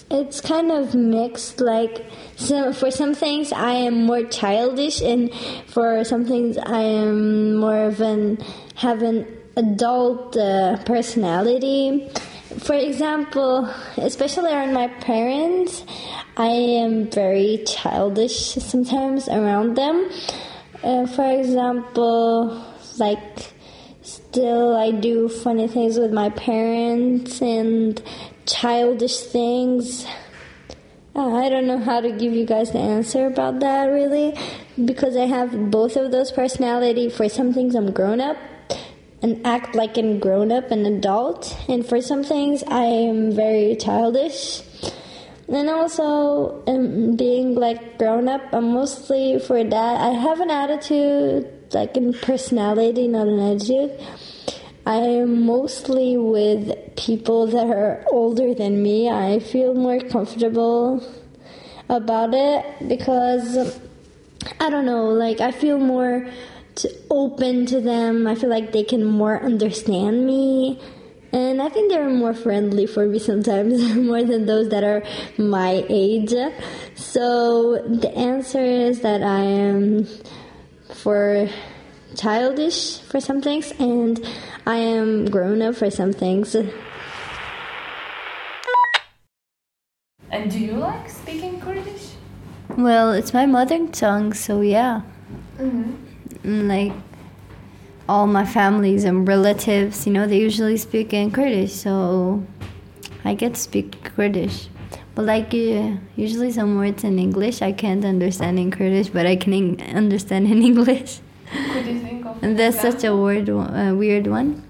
[0.09, 1.59] it's kind of mixed.
[1.59, 2.05] Like,
[2.37, 5.33] so for some things, I am more childish, and
[5.67, 8.37] for some things, I am more of an
[8.75, 9.25] have an
[9.55, 12.07] adult uh, personality.
[12.59, 15.83] For example, especially around my parents,
[16.37, 20.09] I am very childish sometimes around them.
[20.83, 22.63] Uh, for example,
[22.99, 23.53] like
[24.03, 27.99] still I do funny things with my parents and
[28.45, 30.05] childish things.
[31.17, 34.37] Uh, I don't know how to give you guys the answer about that really
[34.85, 37.09] because I have both of those personality.
[37.09, 38.37] For some things I'm grown up
[39.23, 43.75] and act like I'm grown up and adult and for some things I am very
[43.77, 44.61] childish.
[45.47, 49.95] And also, um, being like grown up, I'm mostly for that.
[49.99, 53.97] I have an attitude, like in personality, not an attitude.
[54.87, 59.09] I am mostly with people that are older than me.
[59.09, 61.03] I feel more comfortable
[61.89, 63.81] about it because
[64.61, 66.25] I don't know, like I feel more
[66.75, 68.27] to open to them.
[68.27, 70.79] I feel like they can more understand me.
[71.33, 75.03] And I think they're more friendly for me sometimes, more than those that are
[75.37, 76.33] my age.
[76.95, 80.07] So the answer is that I am
[80.93, 81.49] for
[82.15, 84.25] childish for some things and
[84.67, 86.53] I am grown up for some things.
[90.29, 92.15] And do you like speaking Kurdish?
[92.77, 95.03] Well, it's my mother tongue, so yeah.
[95.57, 96.67] Mm-hmm.
[96.67, 96.91] Like
[98.09, 102.43] all my families and relatives, you know, they usually speak in Kurdish, so
[103.23, 104.67] I get to speak Kurdish.
[105.15, 109.37] But like uh, usually some words in English I can't understand in Kurdish, but I
[109.37, 111.21] can in- understand in English.
[111.71, 114.63] Could you think of And that's an such a word, uh, weird one.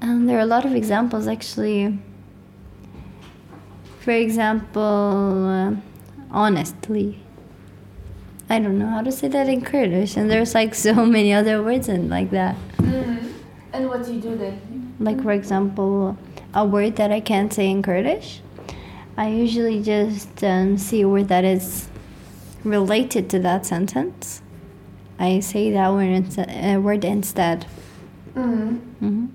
[0.00, 1.98] And there are a lot of examples actually.
[4.00, 5.74] For example, uh,
[6.30, 7.20] honestly.
[8.50, 11.62] I don't know how to say that in Kurdish, and there's like so many other
[11.62, 12.56] words in like that.
[12.76, 13.32] Mhm.
[13.72, 14.94] And what do you do then?
[15.00, 16.18] Like for example,
[16.52, 18.40] a word that I can't say in Kurdish.
[19.16, 21.88] I usually just um, see a word that is
[22.64, 24.42] related to that sentence.
[25.18, 27.66] I say that word, instead, uh, word instead.
[28.34, 28.76] Mm-hmm.
[28.98, 29.26] hmm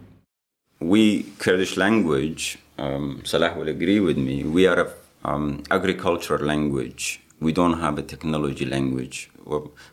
[0.80, 4.44] we Kurdish language, um, Salah will agree with me.
[4.44, 4.88] We are an
[5.26, 7.22] um, agricultural language.
[7.40, 9.30] We don't have a technology language.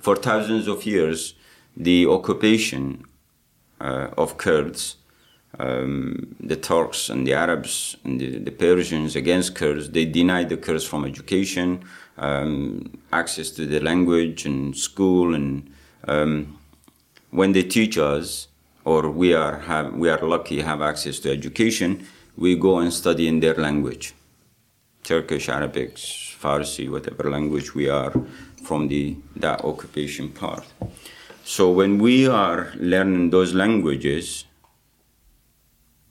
[0.00, 1.34] For thousands of years,
[1.76, 3.04] the occupation
[3.80, 4.96] uh, of Kurds,
[5.58, 10.56] um, the Turks and the Arabs and the, the Persians against Kurds, they denied the
[10.56, 11.82] Kurds from education,
[12.18, 15.70] um, access to the language and school, and
[16.04, 16.58] um,
[17.30, 18.48] when they teach us,
[18.84, 23.26] or we are have, we are lucky have access to education, we go and study
[23.26, 24.14] in their language.
[25.02, 28.12] Turkish, Arabic, Farsi, whatever language we are
[28.62, 30.64] from the that occupation part.
[31.44, 34.44] So when we are learning those languages,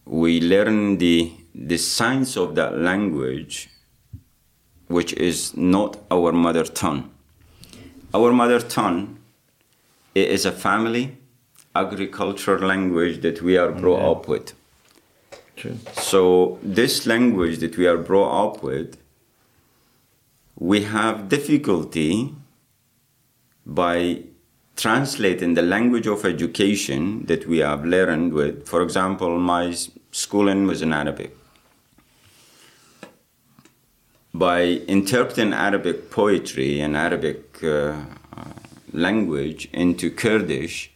[0.06, 3.70] we learn the the science of that language,
[4.88, 7.10] which is not our mother tongue.
[8.14, 9.18] Our mother tongue
[10.16, 11.18] is a family
[11.76, 14.12] agricultural language that we are brought Yeah.
[14.12, 14.54] up with.
[15.58, 15.78] True.
[16.02, 18.98] So this language that we are brought up with,
[20.58, 22.34] we have difficulty
[23.66, 24.24] by
[24.78, 28.68] translating the language of education that we have learned with.
[28.68, 29.76] For example, my
[30.12, 31.36] schooling was in Arabic.
[34.34, 37.96] By interpreting Arabic poetry and Arabic uh,
[38.98, 40.92] language into Kurdish,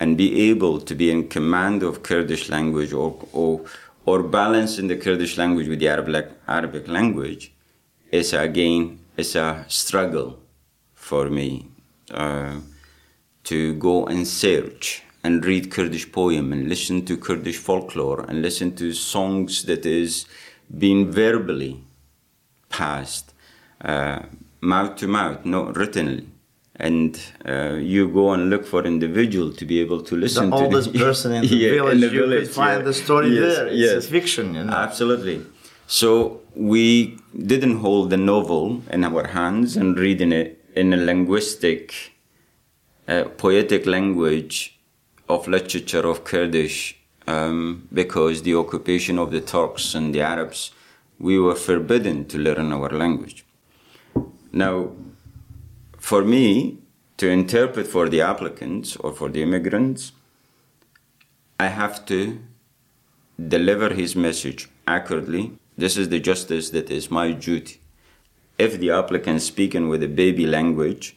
[0.00, 3.64] and be able to be in command of Kurdish language or, or,
[4.06, 7.52] or balance in the Kurdish language with the Arab, Arabic language
[8.10, 10.38] is again is a struggle
[10.94, 11.66] for me
[12.12, 12.56] uh,
[13.44, 18.74] to go and search and read Kurdish poem and listen to Kurdish folklore and listen
[18.76, 20.26] to songs that is
[20.78, 21.82] being verbally
[22.68, 23.34] passed
[23.80, 24.20] uh,
[24.60, 26.26] mouth to mouth, not writtenly.
[26.80, 30.64] And uh, you go and look for individual to be able to listen to The
[30.64, 32.84] oldest person in the Yeah, village, you village, could find yeah.
[32.84, 33.66] the story Yes, there.
[33.66, 34.06] It's yes.
[34.06, 34.72] a fiction, you know.
[34.72, 35.42] Absolutely.
[35.88, 42.12] So we didn't hold the novel in our hands and reading it in a linguistic,
[43.08, 44.78] uh, poetic language
[45.28, 46.96] of literature of Kurdish
[47.26, 50.70] um, because the occupation of the Turks and the Arabs,
[51.18, 53.44] we were forbidden to learn our language.
[54.52, 54.92] Now,
[55.98, 56.78] for me
[57.18, 60.12] to interpret for the applicants or for the immigrants,
[61.60, 62.38] I have to
[63.38, 65.52] deliver his message accurately.
[65.76, 67.80] This is the justice that is my duty.
[68.58, 71.16] If the applicant speaking with a baby language,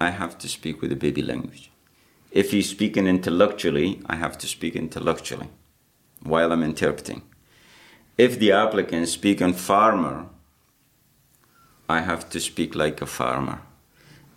[0.00, 1.70] I have to speak with a baby language.
[2.30, 5.48] If he's speaking intellectually, I have to speak intellectually
[6.22, 7.22] while I'm interpreting.
[8.18, 10.26] If the applicant is speaking farmer,
[11.88, 13.62] I have to speak like a farmer.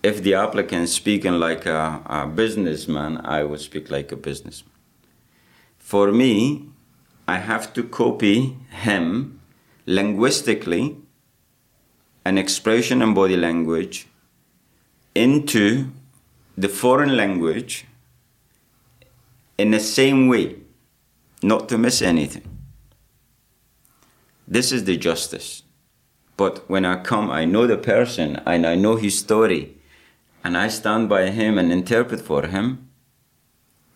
[0.04, 4.74] If the applicant is speaking like a, a businessman, I would speak like a businessman.
[5.78, 6.70] For me,
[7.28, 9.42] I have to copy him
[9.86, 10.98] linguistically,
[12.24, 14.08] an expression and body language,
[15.14, 15.92] into
[16.58, 17.86] the foreign language
[19.58, 20.56] in the same way,
[21.44, 22.48] not to miss anything.
[24.48, 25.64] This is the justice.
[26.42, 29.76] But when I come, I know the person and I know his story,
[30.44, 32.90] and I stand by him and interpret for him.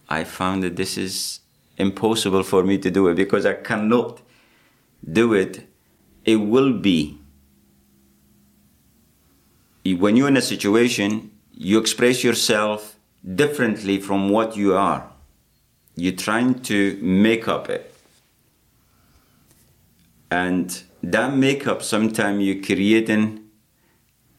[0.08, 1.40] I found that this is
[1.76, 4.22] impossible for me to do it because I cannot
[5.22, 5.68] do it.
[6.24, 7.18] It will be.
[9.84, 13.00] When you're in a situation, you express yourself
[13.42, 15.10] differently from what you are.
[15.96, 17.92] You're trying to make up it.
[20.30, 23.44] And that makeup, sometimes you're creating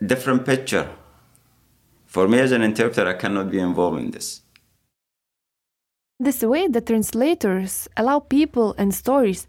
[0.05, 0.89] different picture.
[2.07, 4.43] For me as an interpreter, I cannot be involved in this.
[6.19, 9.47] This way, the translators allow people and stories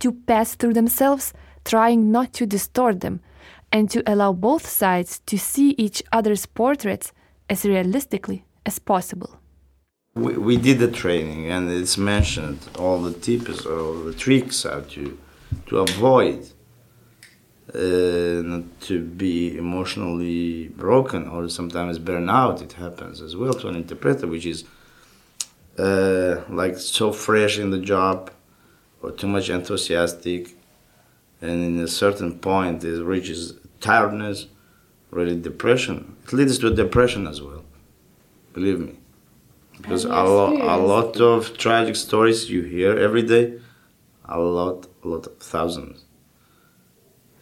[0.00, 1.32] to pass through themselves,
[1.64, 3.20] trying not to distort them,
[3.72, 7.12] and to allow both sides to see each other's portraits
[7.48, 9.40] as realistically as possible.
[10.14, 14.80] We, we did the training, and it's mentioned all the tips, all the tricks how
[14.80, 15.18] to
[15.66, 16.48] to avoid
[17.74, 22.62] uh, not to be emotionally broken or sometimes burnout.
[22.62, 24.64] It happens as well to an interpreter, which is
[25.78, 28.30] uh, like so fresh in the job
[29.02, 30.56] or too much enthusiastic,
[31.40, 34.46] and in a certain point it reaches tiredness,
[35.10, 36.16] really depression.
[36.24, 37.64] It leads to depression as well.
[38.52, 38.96] Believe me
[39.80, 43.58] because a, lo- a lot of tragic stories you hear every day
[44.26, 46.04] a lot a lot of thousands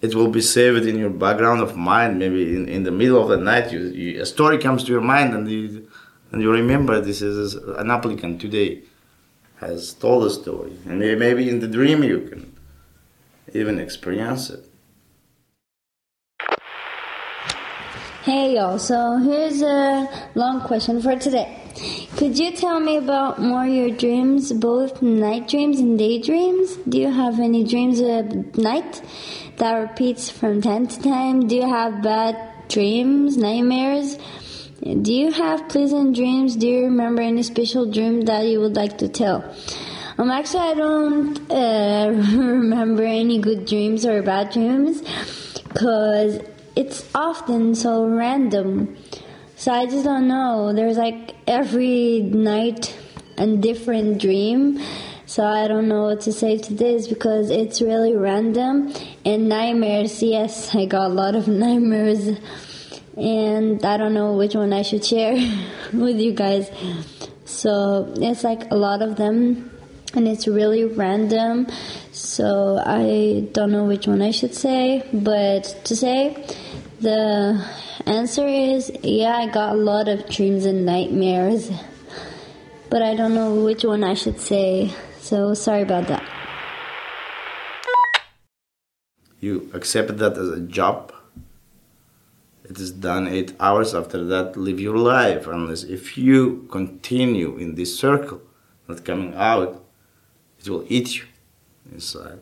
[0.01, 3.29] it will be saved in your background of mind maybe in, in the middle of
[3.29, 5.89] the night you, you, a story comes to your mind and you
[6.31, 8.81] and you remember this is an applicant today
[9.61, 12.57] has told a story and maybe in the dream you can
[13.55, 14.65] even experience it
[18.23, 21.63] Hey y'all, so here's a long question for today.
[22.19, 26.77] Could you tell me about more your dreams, both night dreams and daydreams?
[26.87, 29.01] Do you have any dreams at night
[29.59, 31.47] that repeats from time to time?
[31.47, 34.17] Do you have bad dreams, nightmares?
[34.81, 36.57] Do you have pleasant dreams?
[36.57, 39.45] Do you remember any special dream that you would like to tell?
[40.17, 45.03] Um, actually, I don't uh, remember any good dreams or bad dreams
[45.65, 46.41] because
[46.77, 48.97] it's often so random.
[49.57, 50.73] So I just don't know.
[50.73, 52.97] There's like every night
[53.37, 54.81] a different dream.
[55.29, 58.95] So I don't know what to say to this because it's really random.
[59.27, 62.39] And nightmares, yes, I got a lot of nightmares.
[63.15, 65.35] And I don't know which one I should share
[65.93, 66.71] with you guys.
[67.45, 69.71] So it's like a lot of them
[70.15, 71.67] and it's really random.
[72.11, 76.43] So I don't know which one I should say, but to say
[77.03, 77.63] the
[78.07, 81.71] answer is yeah, I got a lot of dreams and nightmares,
[82.89, 84.91] but I don't know which one I should say.
[85.29, 86.25] So sorry about that.
[89.41, 91.13] You accept that as a job.
[92.65, 95.47] It is done eight hours after that, live your life.
[95.47, 98.41] Unless if you continue in this circle,
[98.89, 99.85] not coming out,
[100.61, 101.25] it will eat you
[101.93, 102.41] inside,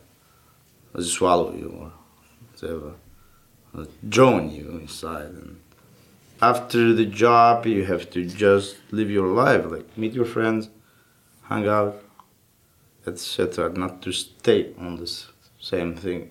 [0.94, 1.92] or swallow you, or
[2.52, 2.92] whatever,
[3.74, 5.30] or drown you inside.
[5.30, 5.60] And
[6.40, 10.70] after the job, you have to just live your life, like meet your friends,
[11.48, 12.00] hang out,
[13.06, 13.70] etc.
[13.70, 15.28] Not to stay on this
[15.60, 16.30] same thing.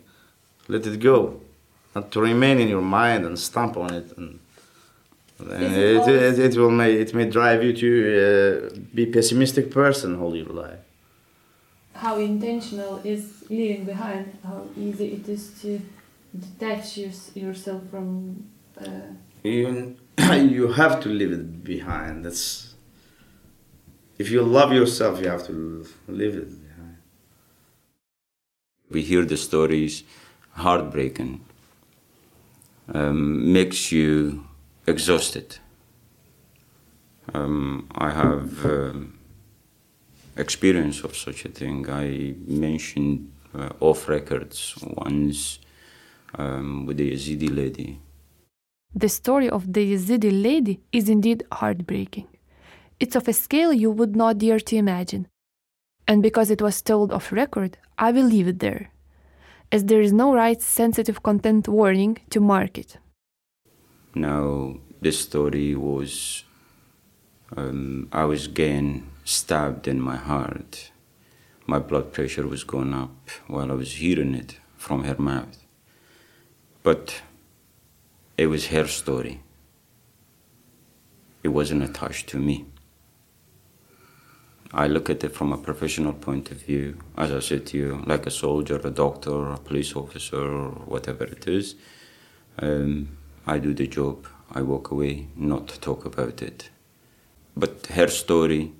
[0.67, 1.41] Let it go,
[1.93, 4.17] not to remain in your mind and stamp on it.
[4.17, 4.39] And,
[5.39, 7.89] and it, it, it, will may it may drive you to
[8.73, 10.79] uh, be pessimistic person all your life.
[11.93, 14.37] How intentional is leaving behind?
[14.43, 15.79] How easy it is to
[16.37, 18.45] detach yours- yourself from.
[18.79, 19.13] Uh,
[19.43, 19.95] you
[20.33, 22.25] you have to leave it behind.
[22.25, 22.75] That's
[24.17, 26.47] if you love yourself, you have to leave it.
[28.95, 30.03] We hear the stories,
[30.51, 31.41] heartbreaking,
[32.93, 34.45] um, makes you
[34.87, 35.57] exhausted.
[37.33, 39.19] Um, I have um,
[40.37, 41.89] experience of such a thing.
[41.89, 45.59] I mentioned uh, off records once
[46.39, 47.99] um, with the Yazidi lady.
[49.03, 52.29] The story of the Yazidi lady is indeed heartbreaking.
[53.01, 55.27] It's of a scale you would not dare to imagine.
[56.07, 58.91] And because it was told off record, I will leave it there,
[59.71, 62.97] as there is no rights sensitive content warning to mark it.
[64.13, 66.43] Now, this story was,
[67.57, 70.91] um, I was getting stabbed in my heart.
[71.65, 75.65] My blood pressure was going up while I was hearing it from her mouth.
[76.83, 77.23] But
[78.37, 79.41] it was her story.
[81.43, 82.65] It wasn't attached to me.
[84.77, 88.03] I look at it from a professional point of view, as I said to you,
[88.05, 91.75] like a soldier, a doctor, a police officer, or whatever it is.
[92.59, 93.17] Um,
[93.47, 96.69] I do the job, I walk away, not talk about it.
[97.55, 98.73] But her story,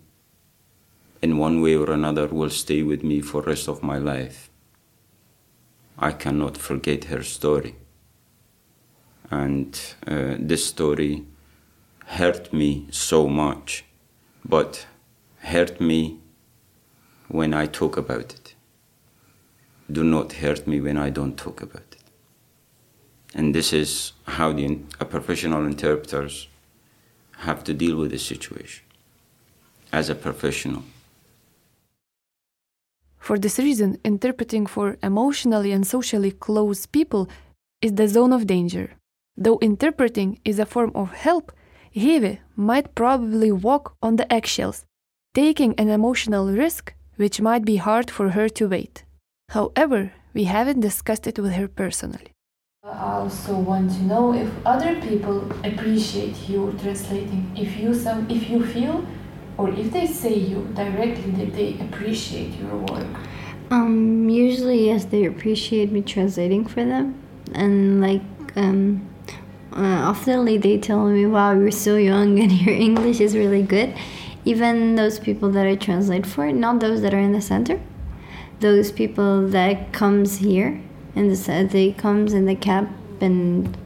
[1.22, 4.50] in one way or another, will stay with me for rest of my life.
[5.98, 7.76] I cannot forget her story.
[9.32, 11.26] And uh, this story
[12.06, 13.86] hurt me so much,
[14.44, 14.88] but
[15.46, 16.20] hurt me
[17.28, 18.56] when I talk about it.
[19.92, 22.04] Do not hurt me when I don't talk about it.
[23.36, 26.48] And this is how the a professional interpreters
[27.48, 28.84] have to deal with the situation
[29.92, 30.84] as a professional.
[33.20, 37.28] For this reason, interpreting for emotionally and socially close people
[37.82, 38.88] is the zone of danger.
[39.36, 41.52] Though interpreting is a form of help,
[41.96, 44.86] Hivi might probably walk on the eggshells,
[45.36, 49.04] taking an emotional risk which might be hard for her to wait.
[49.50, 52.32] However, we haven't discussed it with her personally.
[52.84, 57.52] I also want to know if other people appreciate you translating.
[57.56, 59.06] If you some, if you feel,
[59.58, 63.08] or if they say you directly that they appreciate your work.
[63.72, 67.20] Um, usually, yes, they appreciate me translating for them,
[67.54, 68.22] and like,
[68.56, 69.10] um,
[69.74, 73.94] uh, oftenly they tell me, "Wow, you're so young and your English is really good."
[74.46, 77.82] Even those people that I translate for, not those that are in the center,
[78.60, 80.82] those people that comes here
[81.16, 82.90] and the they comes in the cab
[83.22, 83.78] and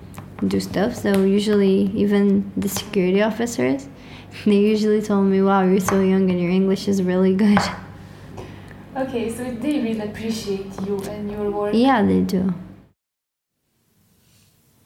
[0.48, 0.96] do stuff.
[0.96, 3.88] So usually, even the security officers,
[4.46, 7.60] they usually told me, "Wow, you're so young and your English is really good."
[8.96, 11.74] Okay, so they really appreciate you and your work.
[11.74, 12.54] Yeah, they do.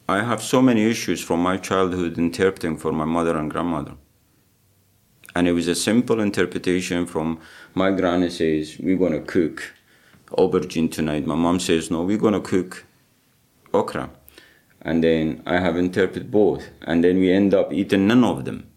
[0.08, 3.94] I have so many issues from my childhood interpreting for my mother and grandmother.
[5.34, 7.40] And it was a simple interpretation from
[7.74, 9.74] my granny says, We're gonna cook
[10.30, 11.26] aubergine tonight.
[11.26, 12.84] My mom says, No, we're gonna cook
[13.72, 14.10] okra.
[14.82, 16.68] And then I have interpreted both.
[16.82, 18.70] And then we end up eating none of them.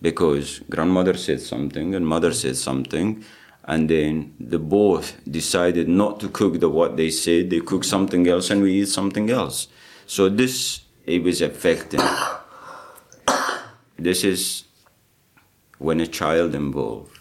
[0.00, 3.24] Because grandmother said something and mother said something.
[3.70, 7.50] and then the both decided not to cook the what they said.
[7.50, 9.68] They cook something else, and we eat something else.
[10.06, 12.00] So this it was affecting.
[13.96, 14.64] this is
[15.80, 17.18] when a child involved.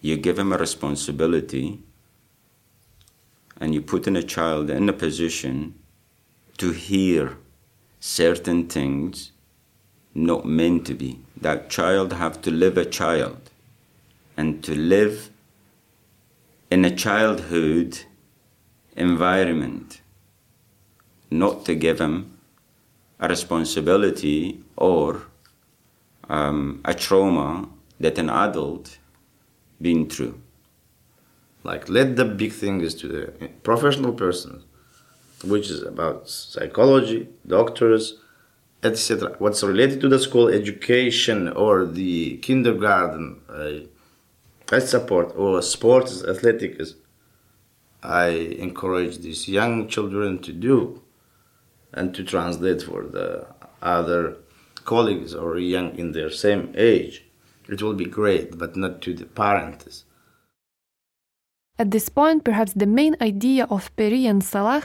[0.00, 1.80] You give him a responsibility,
[3.60, 5.74] and you put in a child in a position
[6.58, 7.36] to hear
[7.98, 9.32] certain things
[10.14, 11.18] not meant to be.
[11.36, 13.50] That child have to live a child
[14.36, 15.30] and to live
[16.70, 17.98] in a childhood
[18.96, 20.00] environment,
[21.32, 22.38] not to give him
[23.18, 25.22] a responsibility or
[26.28, 27.68] um, a trauma
[28.00, 28.98] that an adult
[29.80, 30.40] been through.
[31.64, 34.64] Like let the big things to the professional person,
[35.44, 38.18] which is about psychology, doctors,
[38.82, 39.36] etc.
[39.38, 46.94] What's related to the school education or the kindergarten, uh, support or sports, athletics,
[48.02, 51.02] I encourage these young children to do
[51.92, 53.46] and to translate for the
[53.80, 54.38] other
[54.84, 57.24] colleagues or young in their same age.
[57.68, 60.04] It will be great, but not to the parents.
[61.78, 64.84] At this point, perhaps the main idea of Peri and Salah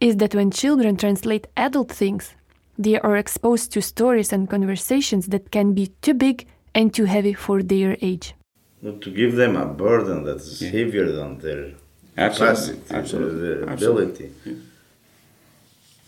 [0.00, 2.34] is that when children translate adult things,
[2.78, 7.34] they are exposed to stories and conversations that can be too big and too heavy
[7.34, 8.34] for their age.
[8.82, 11.72] Not to give them a burden that is heavier than their
[12.16, 14.26] Absolutely, capacity, absolutely, their absolutely.
[14.26, 14.62] ability.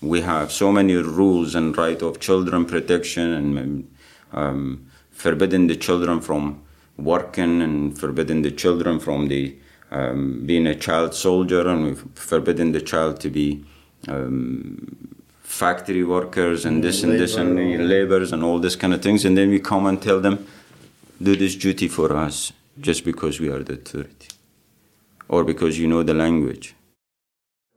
[0.08, 3.96] We have so many rules and right of children protection and
[4.32, 6.62] um, forbidding the children from
[6.96, 9.56] working and forbidding the children from the
[9.90, 13.64] um, being a child soldier and we've forbidden the child to be
[14.08, 19.02] um, factory workers and this and this and the laborers and all this kind of
[19.02, 19.24] things.
[19.24, 20.46] And then we come and tell them
[21.22, 24.28] do this duty for us just because we are the authority
[25.28, 26.75] or because you know the language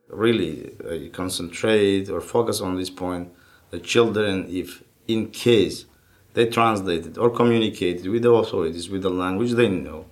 [0.10, 3.32] really uh, concentrate or focus on this point
[3.72, 5.86] the children if in case
[6.34, 10.06] they translated or communicated with the authorities with the language they know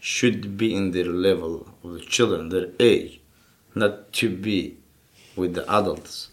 [0.00, 3.20] should be in their level of the children their age
[3.74, 4.76] not to be
[5.36, 6.30] with the adults.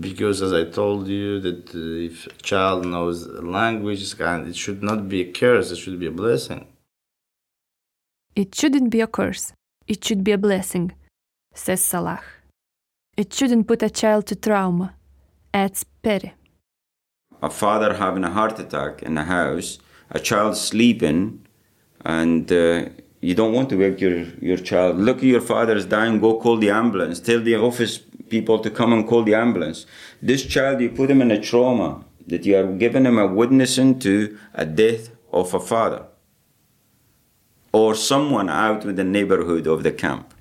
[0.00, 4.82] Because as i told you that uh, if a child knows a language it should
[4.82, 6.66] not be a curse it should be a blessing.
[8.36, 9.52] It shouldn't be a curse,
[9.86, 10.92] it should be a blessing,
[11.54, 12.20] says Salah.
[13.18, 14.94] It shouldn't put a child to trauma,
[15.52, 16.34] adds Peri.
[17.42, 21.44] a father having a heart attack in the house, a child sleeping,
[22.04, 22.84] and uh,
[23.20, 24.98] you don't want to wake your, your child.
[24.98, 27.18] Look, your father is dying, go call the ambulance.
[27.18, 27.98] Tell the office
[28.28, 29.84] people to come and call the ambulance.
[30.22, 33.98] This child, you put him in a trauma that you are giving him a witnessing
[33.98, 36.04] to a death of a father
[37.72, 40.34] or someone out in the neighborhood of the camp.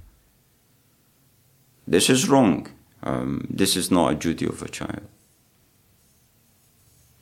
[1.88, 2.68] This is wrong.
[3.02, 5.08] Um, this is not a duty of a child.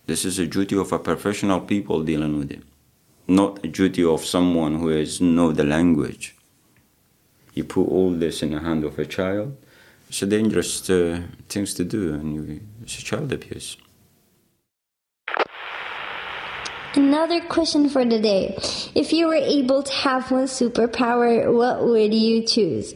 [0.07, 2.63] This is a duty of a professional people dealing with it,
[3.27, 6.35] not a duty of someone who has know the language.
[7.53, 9.55] You put all this in the hand of a child.
[10.09, 13.77] It's a dangerous uh, things to do, and you, it's child abuse.
[16.95, 18.57] Another question for the day.
[18.95, 22.93] If you were able to have one superpower, what would you choose?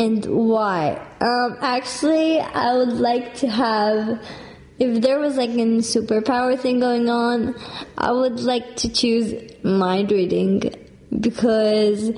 [0.00, 0.96] And why?
[1.20, 4.18] Um, actually, I would like to have,
[4.78, 7.54] if there was like a superpower thing going on,
[7.98, 10.62] I would like to choose mind reading
[11.20, 12.12] because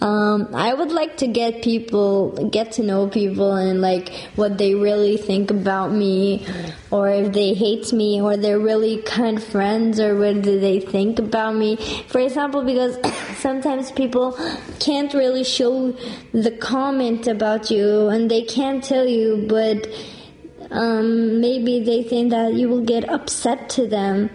[0.00, 4.74] um, I would like to get people, get to know people and like what they
[4.74, 6.46] really think about me,
[6.90, 11.18] or if they hate me, or they're really kind friends, or what do they think
[11.18, 11.76] about me.
[12.08, 12.96] For example, because
[13.38, 14.38] sometimes people
[14.78, 15.92] can't really show
[16.32, 19.88] the comment about you and they can't tell you, but
[20.70, 24.30] um, maybe they think that you will get upset to them.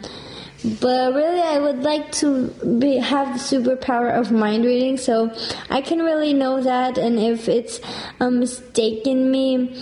[0.63, 2.47] But really, I would like to
[2.79, 5.35] be, have the superpower of mind reading, so
[5.69, 6.97] I can really know that.
[6.97, 7.81] And if it's
[8.21, 9.75] uh, a mistake in me,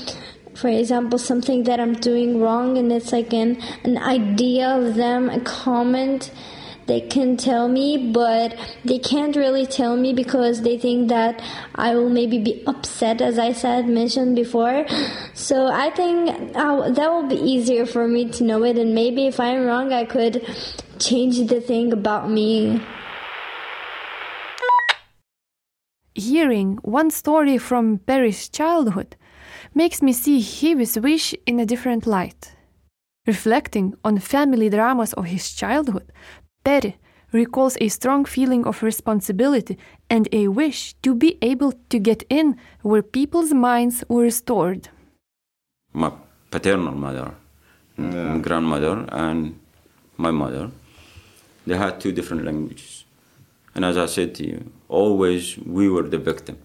[0.56, 5.30] for example, something that I'm doing wrong, and it's like an an idea of them,
[5.30, 6.32] a comment,
[6.88, 11.42] they can tell me, but they can't really tell me because they think that
[11.76, 14.86] I will maybe be upset, as I said mentioned before.
[15.34, 19.28] So I think uh, that will be easier for me to know it, and maybe
[19.28, 20.46] if I'm wrong, I could
[21.00, 22.82] change the thing about me.
[26.14, 29.16] Hearing one story from Peri's childhood
[29.74, 32.54] makes me see his wish in a different light.
[33.28, 36.12] Reflecting on family dramas of his childhood,
[36.64, 36.98] Peri
[37.32, 39.78] recalls a strong feeling of responsibility
[40.10, 44.90] and a wish to be able to get in where people's minds were stored.
[45.94, 46.12] My
[46.50, 47.34] paternal mother,
[47.98, 49.60] mm, my grandmother, and
[50.18, 50.72] my mother,
[51.66, 53.06] they had two different languages.
[53.74, 56.58] And as I said to you, always we were the victim.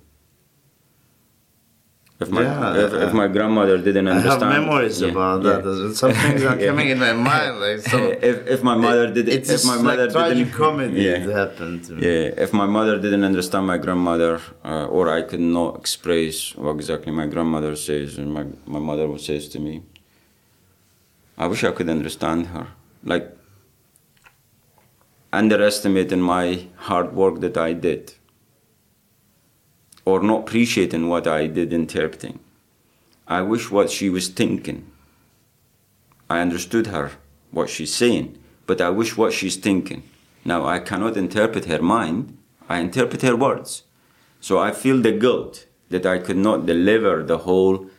[2.19, 5.59] If my, Yeah, if, if my grandmother didn't understand, I have memories Yeah, about yeah.
[5.59, 5.95] that.
[5.97, 8.01] Some things are coming in my mind, like some.
[8.31, 11.19] if, if my mother did, it's if my mother like didn't, comedy yeah.
[11.27, 12.01] that happened to me.
[12.07, 16.75] Yeah, if my mother didn't understand my grandmother, uh, or I could not express what
[16.77, 19.83] exactly my grandmother says and my, my mother says to me,
[21.37, 22.69] I wish I could understand her.
[23.05, 23.27] Like,
[25.35, 28.15] underestimating my hard work that I did,
[30.07, 32.39] or not appreciating what I did interpreting.
[33.27, 34.87] I wish what she was thinking.
[36.31, 37.11] I understood her,
[37.51, 40.05] what she's saying, but I wish what she's thinking.
[40.45, 42.39] Now, I cannot interpret her mind,
[42.69, 43.83] I interpret her words.
[44.41, 47.91] So I feel the guilt that I could not deliver the whole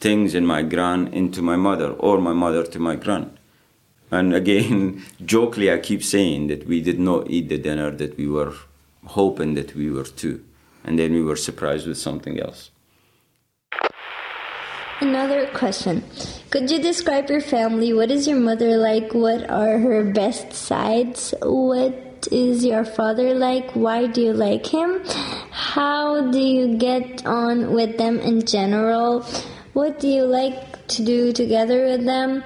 [0.00, 3.38] things in my grand into my mother or my mother to my grand.
[4.10, 8.26] And again, jokingly, I keep saying that we did not eat the dinner that we
[8.26, 8.54] were
[9.06, 10.44] hoping that we were to.
[10.84, 12.70] And then we were surprised with something else.
[15.00, 16.04] Another question.
[16.50, 17.92] Could you describe your family?
[17.92, 19.12] What is your mother like?
[19.12, 21.34] What are her best sides?
[21.42, 23.72] What is your father like?
[23.72, 25.02] Why do you like him?
[25.50, 29.22] How do you get on with them in general?
[29.72, 32.44] What do you like to do together with them?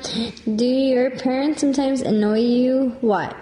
[0.56, 2.96] Do your parents sometimes annoy you?
[3.02, 3.34] Why?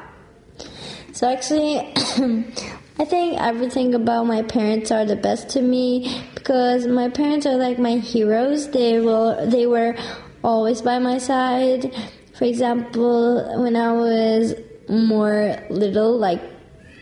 [1.13, 1.95] So actually,
[2.99, 7.57] I think everything about my parents are the best to me because my parents are
[7.57, 8.71] like my heroes.
[8.71, 9.97] They will they were
[10.43, 11.95] always by my side.
[12.33, 14.55] For example, when I was
[14.89, 16.41] more little, like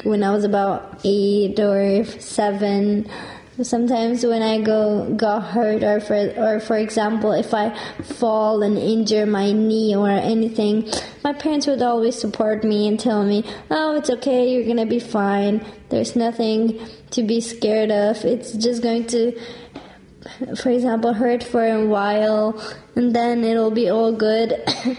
[0.02, 3.08] when I was about eight or seven,
[3.62, 8.76] sometimes when I go got hurt or for or for example if I fall and
[8.76, 10.90] injure my knee or anything,
[11.22, 14.50] my parents would always support me and tell me, "Oh, it's okay.
[14.50, 15.64] You're gonna be fine.
[15.90, 16.80] There's nothing
[17.10, 18.24] to be scared of.
[18.24, 19.38] It's just going to."
[20.56, 22.58] For example, hurt for a while,
[22.96, 24.58] and then it'll be all good.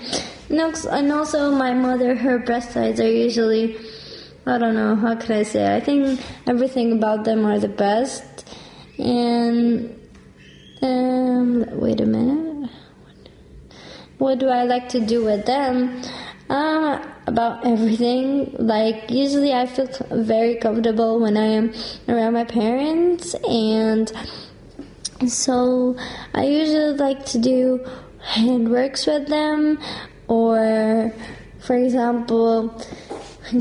[0.49, 3.75] and also- my mother, her breast sides are usually
[4.47, 5.75] I don't know, how could I say?
[5.75, 8.34] I think everything about them are the best.
[8.97, 9.99] And
[10.81, 12.69] um wait a minute.
[14.17, 16.01] What do I like to do with them?
[16.49, 18.55] Uh, about everything.
[18.57, 21.73] Like usually I feel very comfortable when I am
[22.07, 24.11] around my parents and
[25.27, 25.95] so
[26.33, 27.85] I usually like to do
[28.23, 29.79] handworks with them
[30.27, 31.13] or
[31.59, 32.81] for example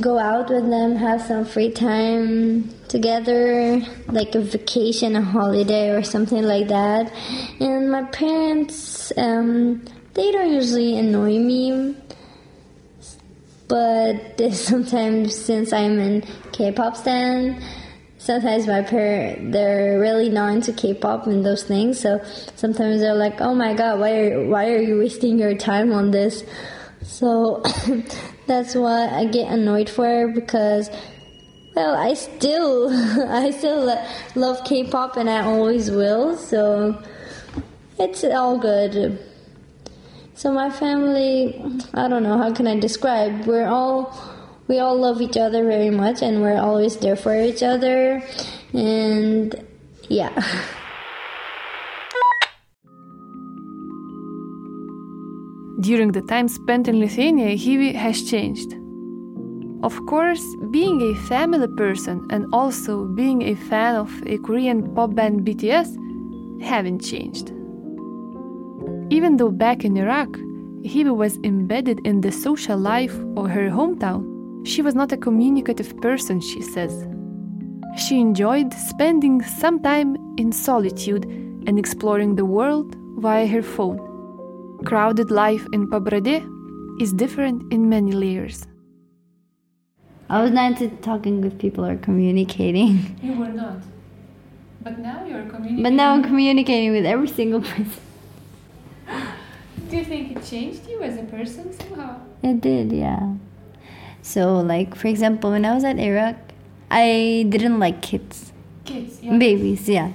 [0.00, 6.04] go out with them, have some free time together, like a vacation, a holiday, or
[6.04, 7.12] something like that.
[7.58, 9.84] And my parents, um,
[10.14, 11.96] they don't usually annoy me,
[13.66, 16.22] but sometimes since I'm in
[16.52, 17.60] K-pop stan,
[18.18, 21.98] sometimes my parents they're really not into K-pop and those things.
[21.98, 22.22] So
[22.54, 26.12] sometimes they're like, "Oh my God, why are why are you wasting your time on
[26.12, 26.44] this?"
[27.02, 27.64] So
[28.46, 30.90] that's why I get annoyed for because
[31.74, 32.88] well, I still
[33.30, 33.98] I still
[34.34, 36.36] love K-pop and I always will.
[36.36, 37.02] So
[37.98, 39.18] it's all good.
[40.34, 41.62] So my family,
[41.94, 43.46] I don't know how can I describe.
[43.46, 44.14] We're all
[44.66, 48.22] we all love each other very much and we're always there for each other
[48.72, 49.54] and
[50.08, 50.32] yeah.
[55.80, 58.83] During the time spent in Lithuania, Hivi has changed.
[59.84, 65.14] Of course, being a family person and also being a fan of a Korean pop
[65.14, 67.50] band BTS haven't changed.
[69.10, 70.30] Even though back in Iraq,
[70.84, 74.24] Hivi was embedded in the social life of her hometown,
[74.66, 77.06] she was not a communicative person, she says.
[77.98, 81.26] She enjoyed spending some time in solitude
[81.66, 84.00] and exploring the world via her phone.
[84.86, 86.42] Crowded life in Pabrade
[87.02, 88.66] is different in many layers.
[90.28, 93.18] I was not into talking with people or communicating.
[93.22, 93.78] You were not.
[94.82, 95.82] But now you're communicating.
[95.82, 98.00] But now I'm communicating with every single person.
[99.90, 102.20] Do you think it changed you as a person somehow?
[102.42, 103.34] It did, yeah.
[104.22, 106.36] So, like, for example, when I was at Iraq,
[106.90, 108.52] I didn't like kids.
[108.84, 109.38] Kids, yeah.
[109.38, 110.12] Babies, yeah.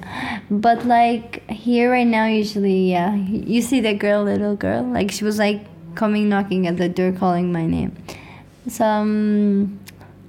[0.49, 5.23] But, like, here right now, usually, yeah, you see that girl, little girl, like, she
[5.23, 5.61] was, like,
[5.95, 7.95] coming knocking at the door calling my name.
[8.67, 9.79] So, um,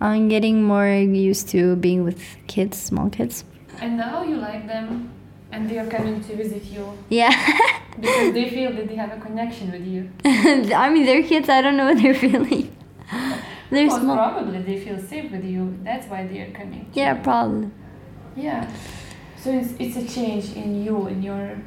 [0.00, 3.44] I'm getting more used to being with kids, small kids.
[3.80, 5.10] And now you like them
[5.52, 7.34] and they are coming to visit you Yeah.
[8.00, 10.10] because they feel that they have a connection with you.
[10.24, 11.48] I mean, they're kids.
[11.48, 12.74] I don't know what they're feeling.
[13.70, 14.16] they're Most small.
[14.16, 15.78] probably they feel safe with you.
[15.82, 16.88] That's why they are coming.
[16.94, 17.22] Yeah, you.
[17.22, 17.70] probably.
[18.36, 18.70] Yeah.
[19.36, 21.58] So it's, it's a change in you, in your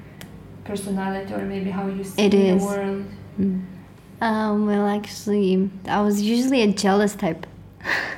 [0.64, 2.64] personality, or maybe how you see It the is.
[2.64, 3.06] world.
[4.22, 7.46] Um, well, actually, I was usually a jealous type.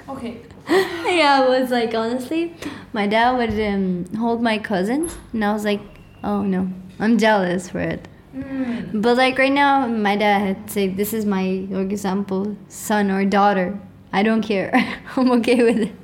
[0.08, 0.42] Okay.
[0.70, 2.54] yeah, I was like, honestly,
[2.94, 5.82] my dad would um, hold my cousins, and I was like,
[6.24, 8.08] oh no, I'm jealous for it.
[8.36, 9.02] Mm.
[9.02, 13.26] But like right now, my dad had said, this is my for example, son or
[13.26, 13.80] daughter.
[14.12, 14.72] I don't care.
[15.16, 15.96] I'm okay with it.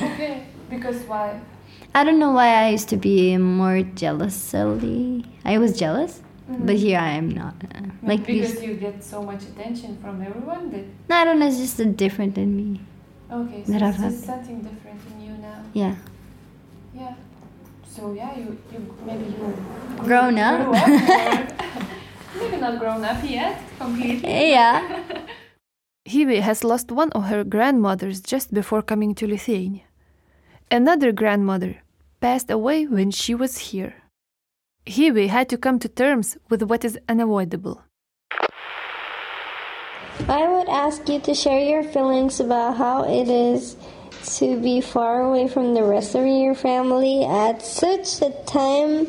[0.00, 0.46] Okay.
[0.70, 1.40] Because why?
[1.94, 4.34] I don't know why I used to be more jealous.
[4.34, 5.24] Silly.
[5.44, 7.54] I was jealous, but here I am not.
[7.74, 11.46] Uh, like because you get so much attention from everyone that No, I don't know.
[11.46, 12.80] It's just a different in me.
[13.30, 15.62] Okay, so That it's I've just something different in you now.
[15.74, 15.96] Yeah.
[16.94, 17.14] Yeah.
[17.88, 19.54] So yeah, you you maybe you
[19.98, 20.64] Grown up.
[20.64, 20.88] grew up
[22.40, 24.50] maybe not grown up yet completely.
[24.50, 25.02] Yeah.
[26.08, 29.82] Hivi has lost one of her grandmothers just before coming to Lithuania.
[30.70, 31.82] Another grandmother
[32.20, 33.94] passed away when she was here.
[34.86, 37.82] Hivi had to come to terms with what is unavoidable.
[40.26, 43.76] I would ask you to share your feelings about how it is
[44.38, 49.04] to be far away from the rest of your family at such a time.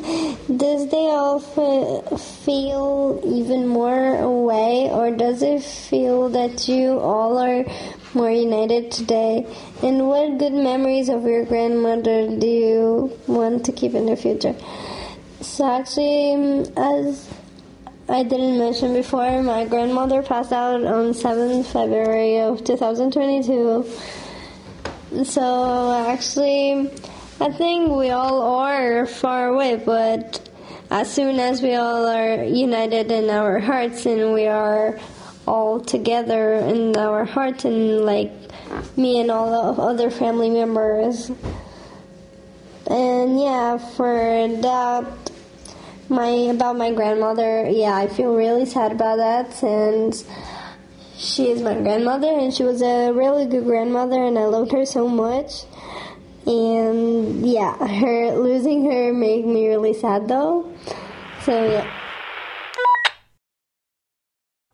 [0.56, 7.38] Does they all f- feel even more away, or does it feel that you all
[7.38, 7.64] are
[8.14, 9.46] more united today?
[9.82, 14.54] And what good memories of your grandmother do you want to keep in the future?
[15.40, 17.29] So actually, as
[18.10, 23.86] I didn't mention before, my grandmother passed out on 7th February of 2022.
[25.22, 26.90] So actually,
[27.40, 30.40] I think we all are far away, but
[30.90, 34.98] as soon as we all are united in our hearts and we are
[35.46, 38.32] all together in our hearts and like
[38.96, 41.30] me and all the other family members.
[42.88, 45.29] And yeah, for that,
[46.10, 50.12] my about my grandmother, yeah, I feel really sad about that, and
[51.16, 54.84] she is my grandmother, and she was a really good grandmother, and I loved her
[54.84, 55.64] so much.
[56.46, 60.72] And yeah, her losing her made me really sad though.
[61.42, 61.96] So yeah.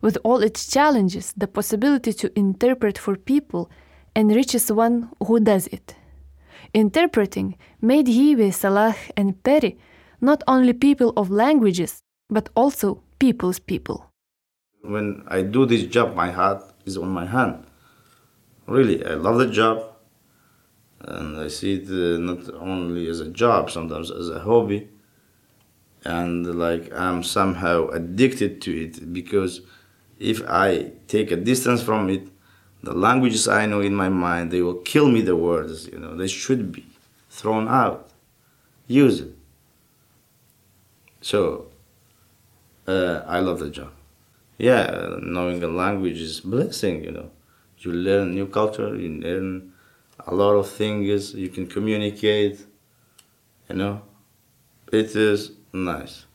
[0.01, 3.69] With all its challenges, the possibility to interpret for people
[4.15, 5.95] enriches one who does it.
[6.73, 9.77] Interpreting made Hivi, Salah, and Peri
[10.21, 14.11] not only people of languages, but also people's people.
[14.81, 17.65] When I do this job, my heart is on my hand.
[18.67, 19.83] Really, I love the job,
[21.01, 24.89] and I see it uh, not only as a job, sometimes as a hobby,
[26.03, 29.61] and like I'm somehow addicted to it because
[30.19, 32.27] if I take a distance from it,
[32.83, 36.15] the languages I know in my mind, they will kill me the words, you know,
[36.15, 36.85] they should be
[37.29, 38.09] thrown out,
[38.87, 39.36] use it.
[41.27, 41.65] So,
[42.87, 43.91] uh, I love the job.
[44.57, 47.31] Yeah, knowing a language is blessing, you know.
[47.79, 49.73] You learn new culture, you learn
[50.25, 52.65] a lot of things, you can communicate,
[53.69, 54.03] you know.
[54.93, 56.25] It is nice.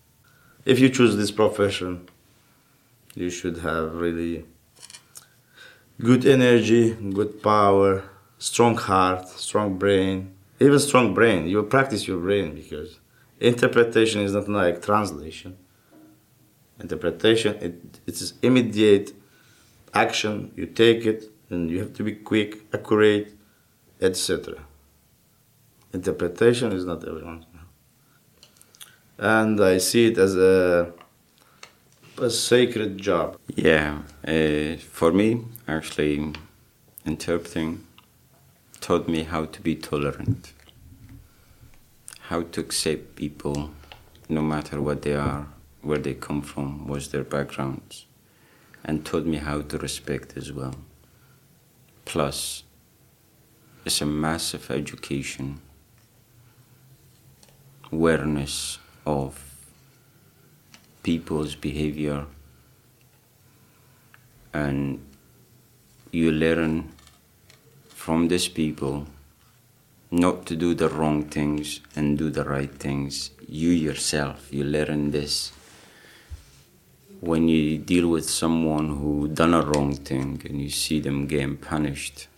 [0.66, 2.06] If you choose this profession,
[3.14, 4.44] you should have really
[6.00, 8.04] good energy, good power,
[8.36, 10.34] strong heart, strong brain.
[10.60, 12.98] Even strong brain, you practice your brain because
[13.46, 15.56] interpretation is not like translation.
[16.80, 19.12] Interpretation, it, it's immediate
[19.94, 20.52] action.
[20.56, 23.32] You take it, and you have to be quick, accurate,
[24.00, 24.54] etc.
[25.92, 27.44] Interpretation is not everyone's.
[29.18, 30.92] And I see it as a,
[32.18, 33.38] a sacred job.
[33.54, 36.32] Yeah, uh, for me, actually,
[37.06, 37.86] interpreting
[38.80, 40.52] taught me how to be tolerant,
[42.32, 43.70] how to accept people
[44.26, 45.46] no matter what they are,
[45.82, 48.06] where they come from, what's their backgrounds,
[48.82, 50.74] and taught me how to respect as well.
[52.06, 52.62] Plus,
[53.84, 55.60] it's a massive education,
[57.92, 59.38] awareness of
[61.02, 62.24] people's behavior,
[64.54, 65.04] and
[66.10, 66.92] you learn
[67.88, 69.06] from these people
[70.12, 73.30] not to do the wrong things and do the right things.
[73.48, 75.52] You yourself, you learn this
[77.20, 81.56] when you deal with someone who done a wrong thing and you see them getting
[81.56, 82.28] punished.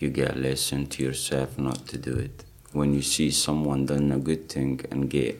[0.00, 2.42] you get a lesson to yourself not to do it.
[2.72, 5.38] When you see someone done a good thing and get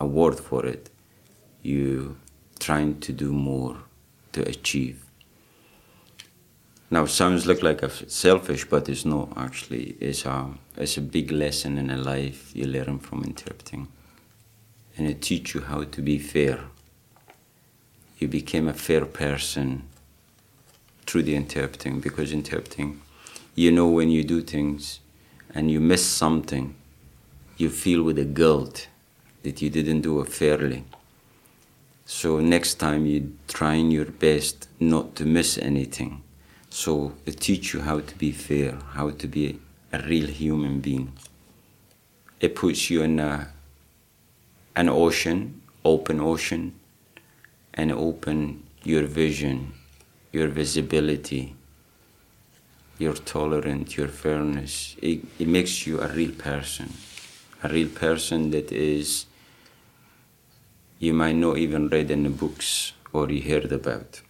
[0.00, 0.88] a word for it,
[1.62, 2.16] you
[2.58, 3.76] trying to do more
[4.32, 5.03] to achieve.
[6.94, 9.96] Now, sounds look like a selfish, but it's not actually.
[9.98, 13.88] It's a, it's a big lesson in a life you learn from interpreting.
[14.96, 16.60] And it teach you how to be fair.
[18.20, 19.88] You became a fair person
[21.04, 23.00] through the interpreting because interpreting,
[23.56, 25.00] you know when you do things
[25.52, 26.76] and you miss something,
[27.56, 28.86] you feel with a guilt
[29.42, 30.84] that you didn't do it fairly.
[32.06, 36.23] So next time you trying your best not to miss anything.
[36.74, 39.60] So it teach you how to be fair, how to be
[39.92, 41.12] a real human being.
[42.40, 43.52] It puts you in a,
[44.74, 46.74] an ocean, open ocean,
[47.72, 49.72] and open your vision,
[50.32, 51.54] your visibility,
[52.98, 54.96] your tolerance, your fairness.
[55.00, 56.92] It, it makes you a real person,
[57.62, 59.26] a real person that is
[60.98, 64.23] you might not even read in the books or you heard about.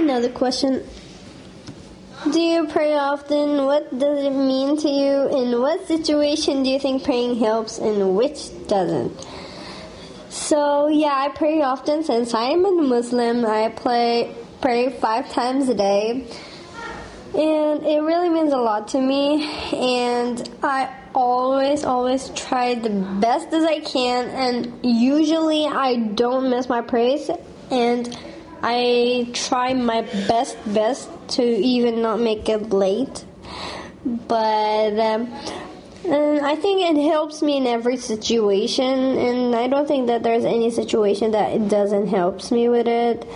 [0.00, 0.82] Another question.
[2.32, 3.66] Do you pray often?
[3.66, 5.28] What does it mean to you?
[5.28, 9.12] In what situation do you think praying helps and which doesn't?
[10.30, 13.44] So, yeah, I pray often since I am a Muslim.
[13.44, 16.26] I play, pray five times a day.
[17.34, 19.44] And it really means a lot to me.
[19.74, 22.88] And I always, always try the
[23.20, 24.30] best as I can.
[24.30, 27.30] And usually I don't miss my prayers.
[27.70, 28.18] And
[28.62, 33.24] I try my best, best to even not make it late.
[34.04, 35.32] But um,
[36.06, 39.18] I think it helps me in every situation.
[39.18, 43.26] And I don't think that there's any situation that it doesn't helps me with it.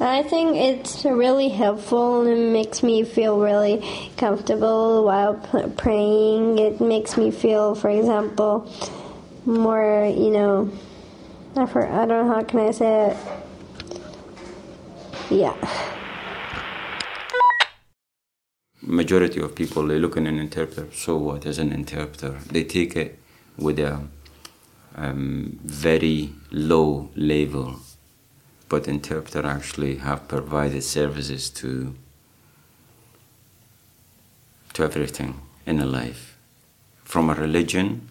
[0.00, 3.84] I think it's really helpful and it makes me feel really
[4.16, 6.58] comfortable while p- praying.
[6.58, 8.70] It makes me feel, for example,
[9.44, 10.70] more, you know,
[11.56, 13.16] I don't know how can I say it.
[15.30, 15.54] Yeah.
[18.80, 20.88] Majority of people they look at an interpreter.
[20.92, 22.38] So what as an interpreter?
[22.50, 23.18] They take it
[23.58, 24.00] with a
[24.96, 27.80] um, very low level
[28.68, 31.94] but interpreter actually have provided services to
[34.74, 36.36] to everything in a life
[37.04, 38.08] from a religion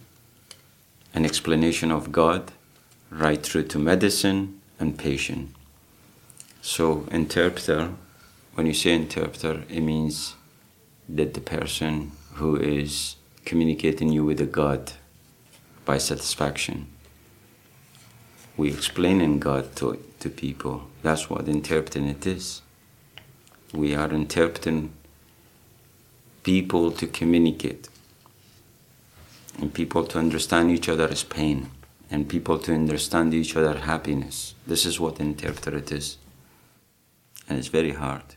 [1.14, 2.52] an explanation of god
[3.10, 5.52] right through to medicine and patient
[6.74, 7.84] so interpreter
[8.56, 10.36] when you say interpreter it means
[11.18, 13.16] that the person who is
[13.46, 14.84] communicating you with a god
[15.86, 16.78] by satisfaction
[18.58, 20.88] we explaining God to, to people.
[21.04, 22.64] That's what interpreting it is.
[23.72, 24.94] We are interpreting
[26.42, 27.88] people to communicate,
[29.60, 31.70] and people to understand each other's pain,
[32.10, 34.56] and people to understand each other's happiness.
[34.66, 36.18] This is what interpreter it is.
[37.50, 38.36] And it's very hard.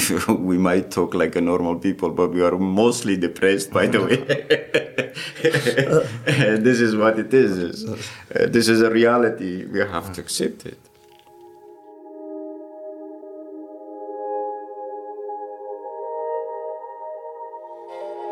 [0.28, 4.16] we might talk like a normal people, but we are mostly depressed, by the way.
[6.56, 7.84] this is what it is.
[7.84, 7.96] Uh,
[8.48, 9.66] this is a reality.
[9.66, 10.78] We have to accept it.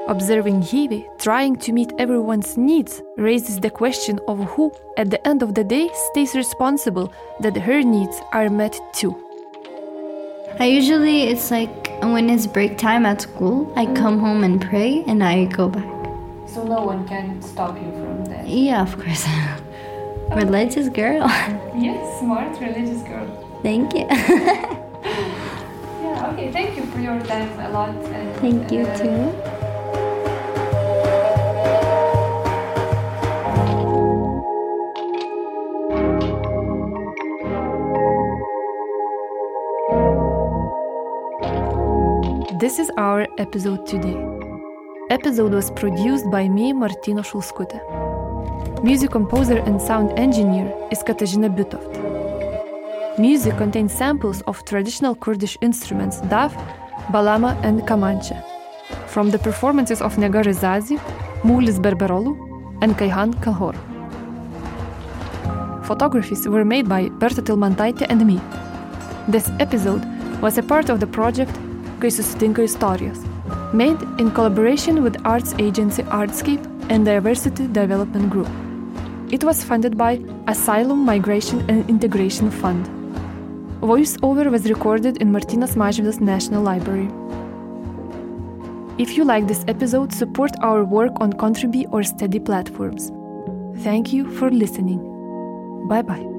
[0.08, 5.40] Observing Hivi trying to meet everyone's needs raises the question of who, at the end
[5.40, 9.29] of the day, stays responsible that her needs are met too.
[10.58, 15.04] I usually, it's like when it's break time at school, I come home and pray
[15.06, 15.84] and I go back.
[16.46, 18.46] So no one can stop you from that.
[18.46, 19.26] Yeah, of course.
[20.34, 21.28] Religious girl.
[21.74, 23.26] Yes, smart religious girl.
[23.62, 24.06] Thank you.
[26.02, 27.90] Yeah, okay, thank you for your time a lot.
[27.90, 29.49] And, Thank you uh, too.
[42.60, 44.18] This is our episode today.
[45.08, 47.78] Episode was produced by me, Martina Šulskutė.
[48.84, 51.96] Music composer and sound engineer is Katarzyna Bytoft.
[53.18, 56.52] Music contains samples of traditional Kurdish instruments daf,
[57.10, 58.44] baglama, and kamancha,
[59.06, 61.00] from the performances of Negar Rizazi,
[61.42, 62.36] Mulis Berberolu,
[62.82, 63.74] and Kayhan Kalhor.
[65.86, 68.38] Photographies were made by Berta Tilmantaitė and me.
[69.28, 70.04] This episode
[70.42, 71.58] was a part of the project
[72.00, 73.18] Kai susitinka istorijos,
[73.74, 78.48] made in collaboration with arts agency Artscape and Diversity Development Group.
[79.30, 82.88] It was funded by Asylum Migration and Integration Fund.
[83.80, 87.08] Voiceover was recorded in Martynas Mažvydas National Library.
[88.98, 93.12] If you like this episode, support our work on Contribee or Steady platforms.
[93.84, 95.00] Thank you for listening.
[95.88, 96.29] Bye bye.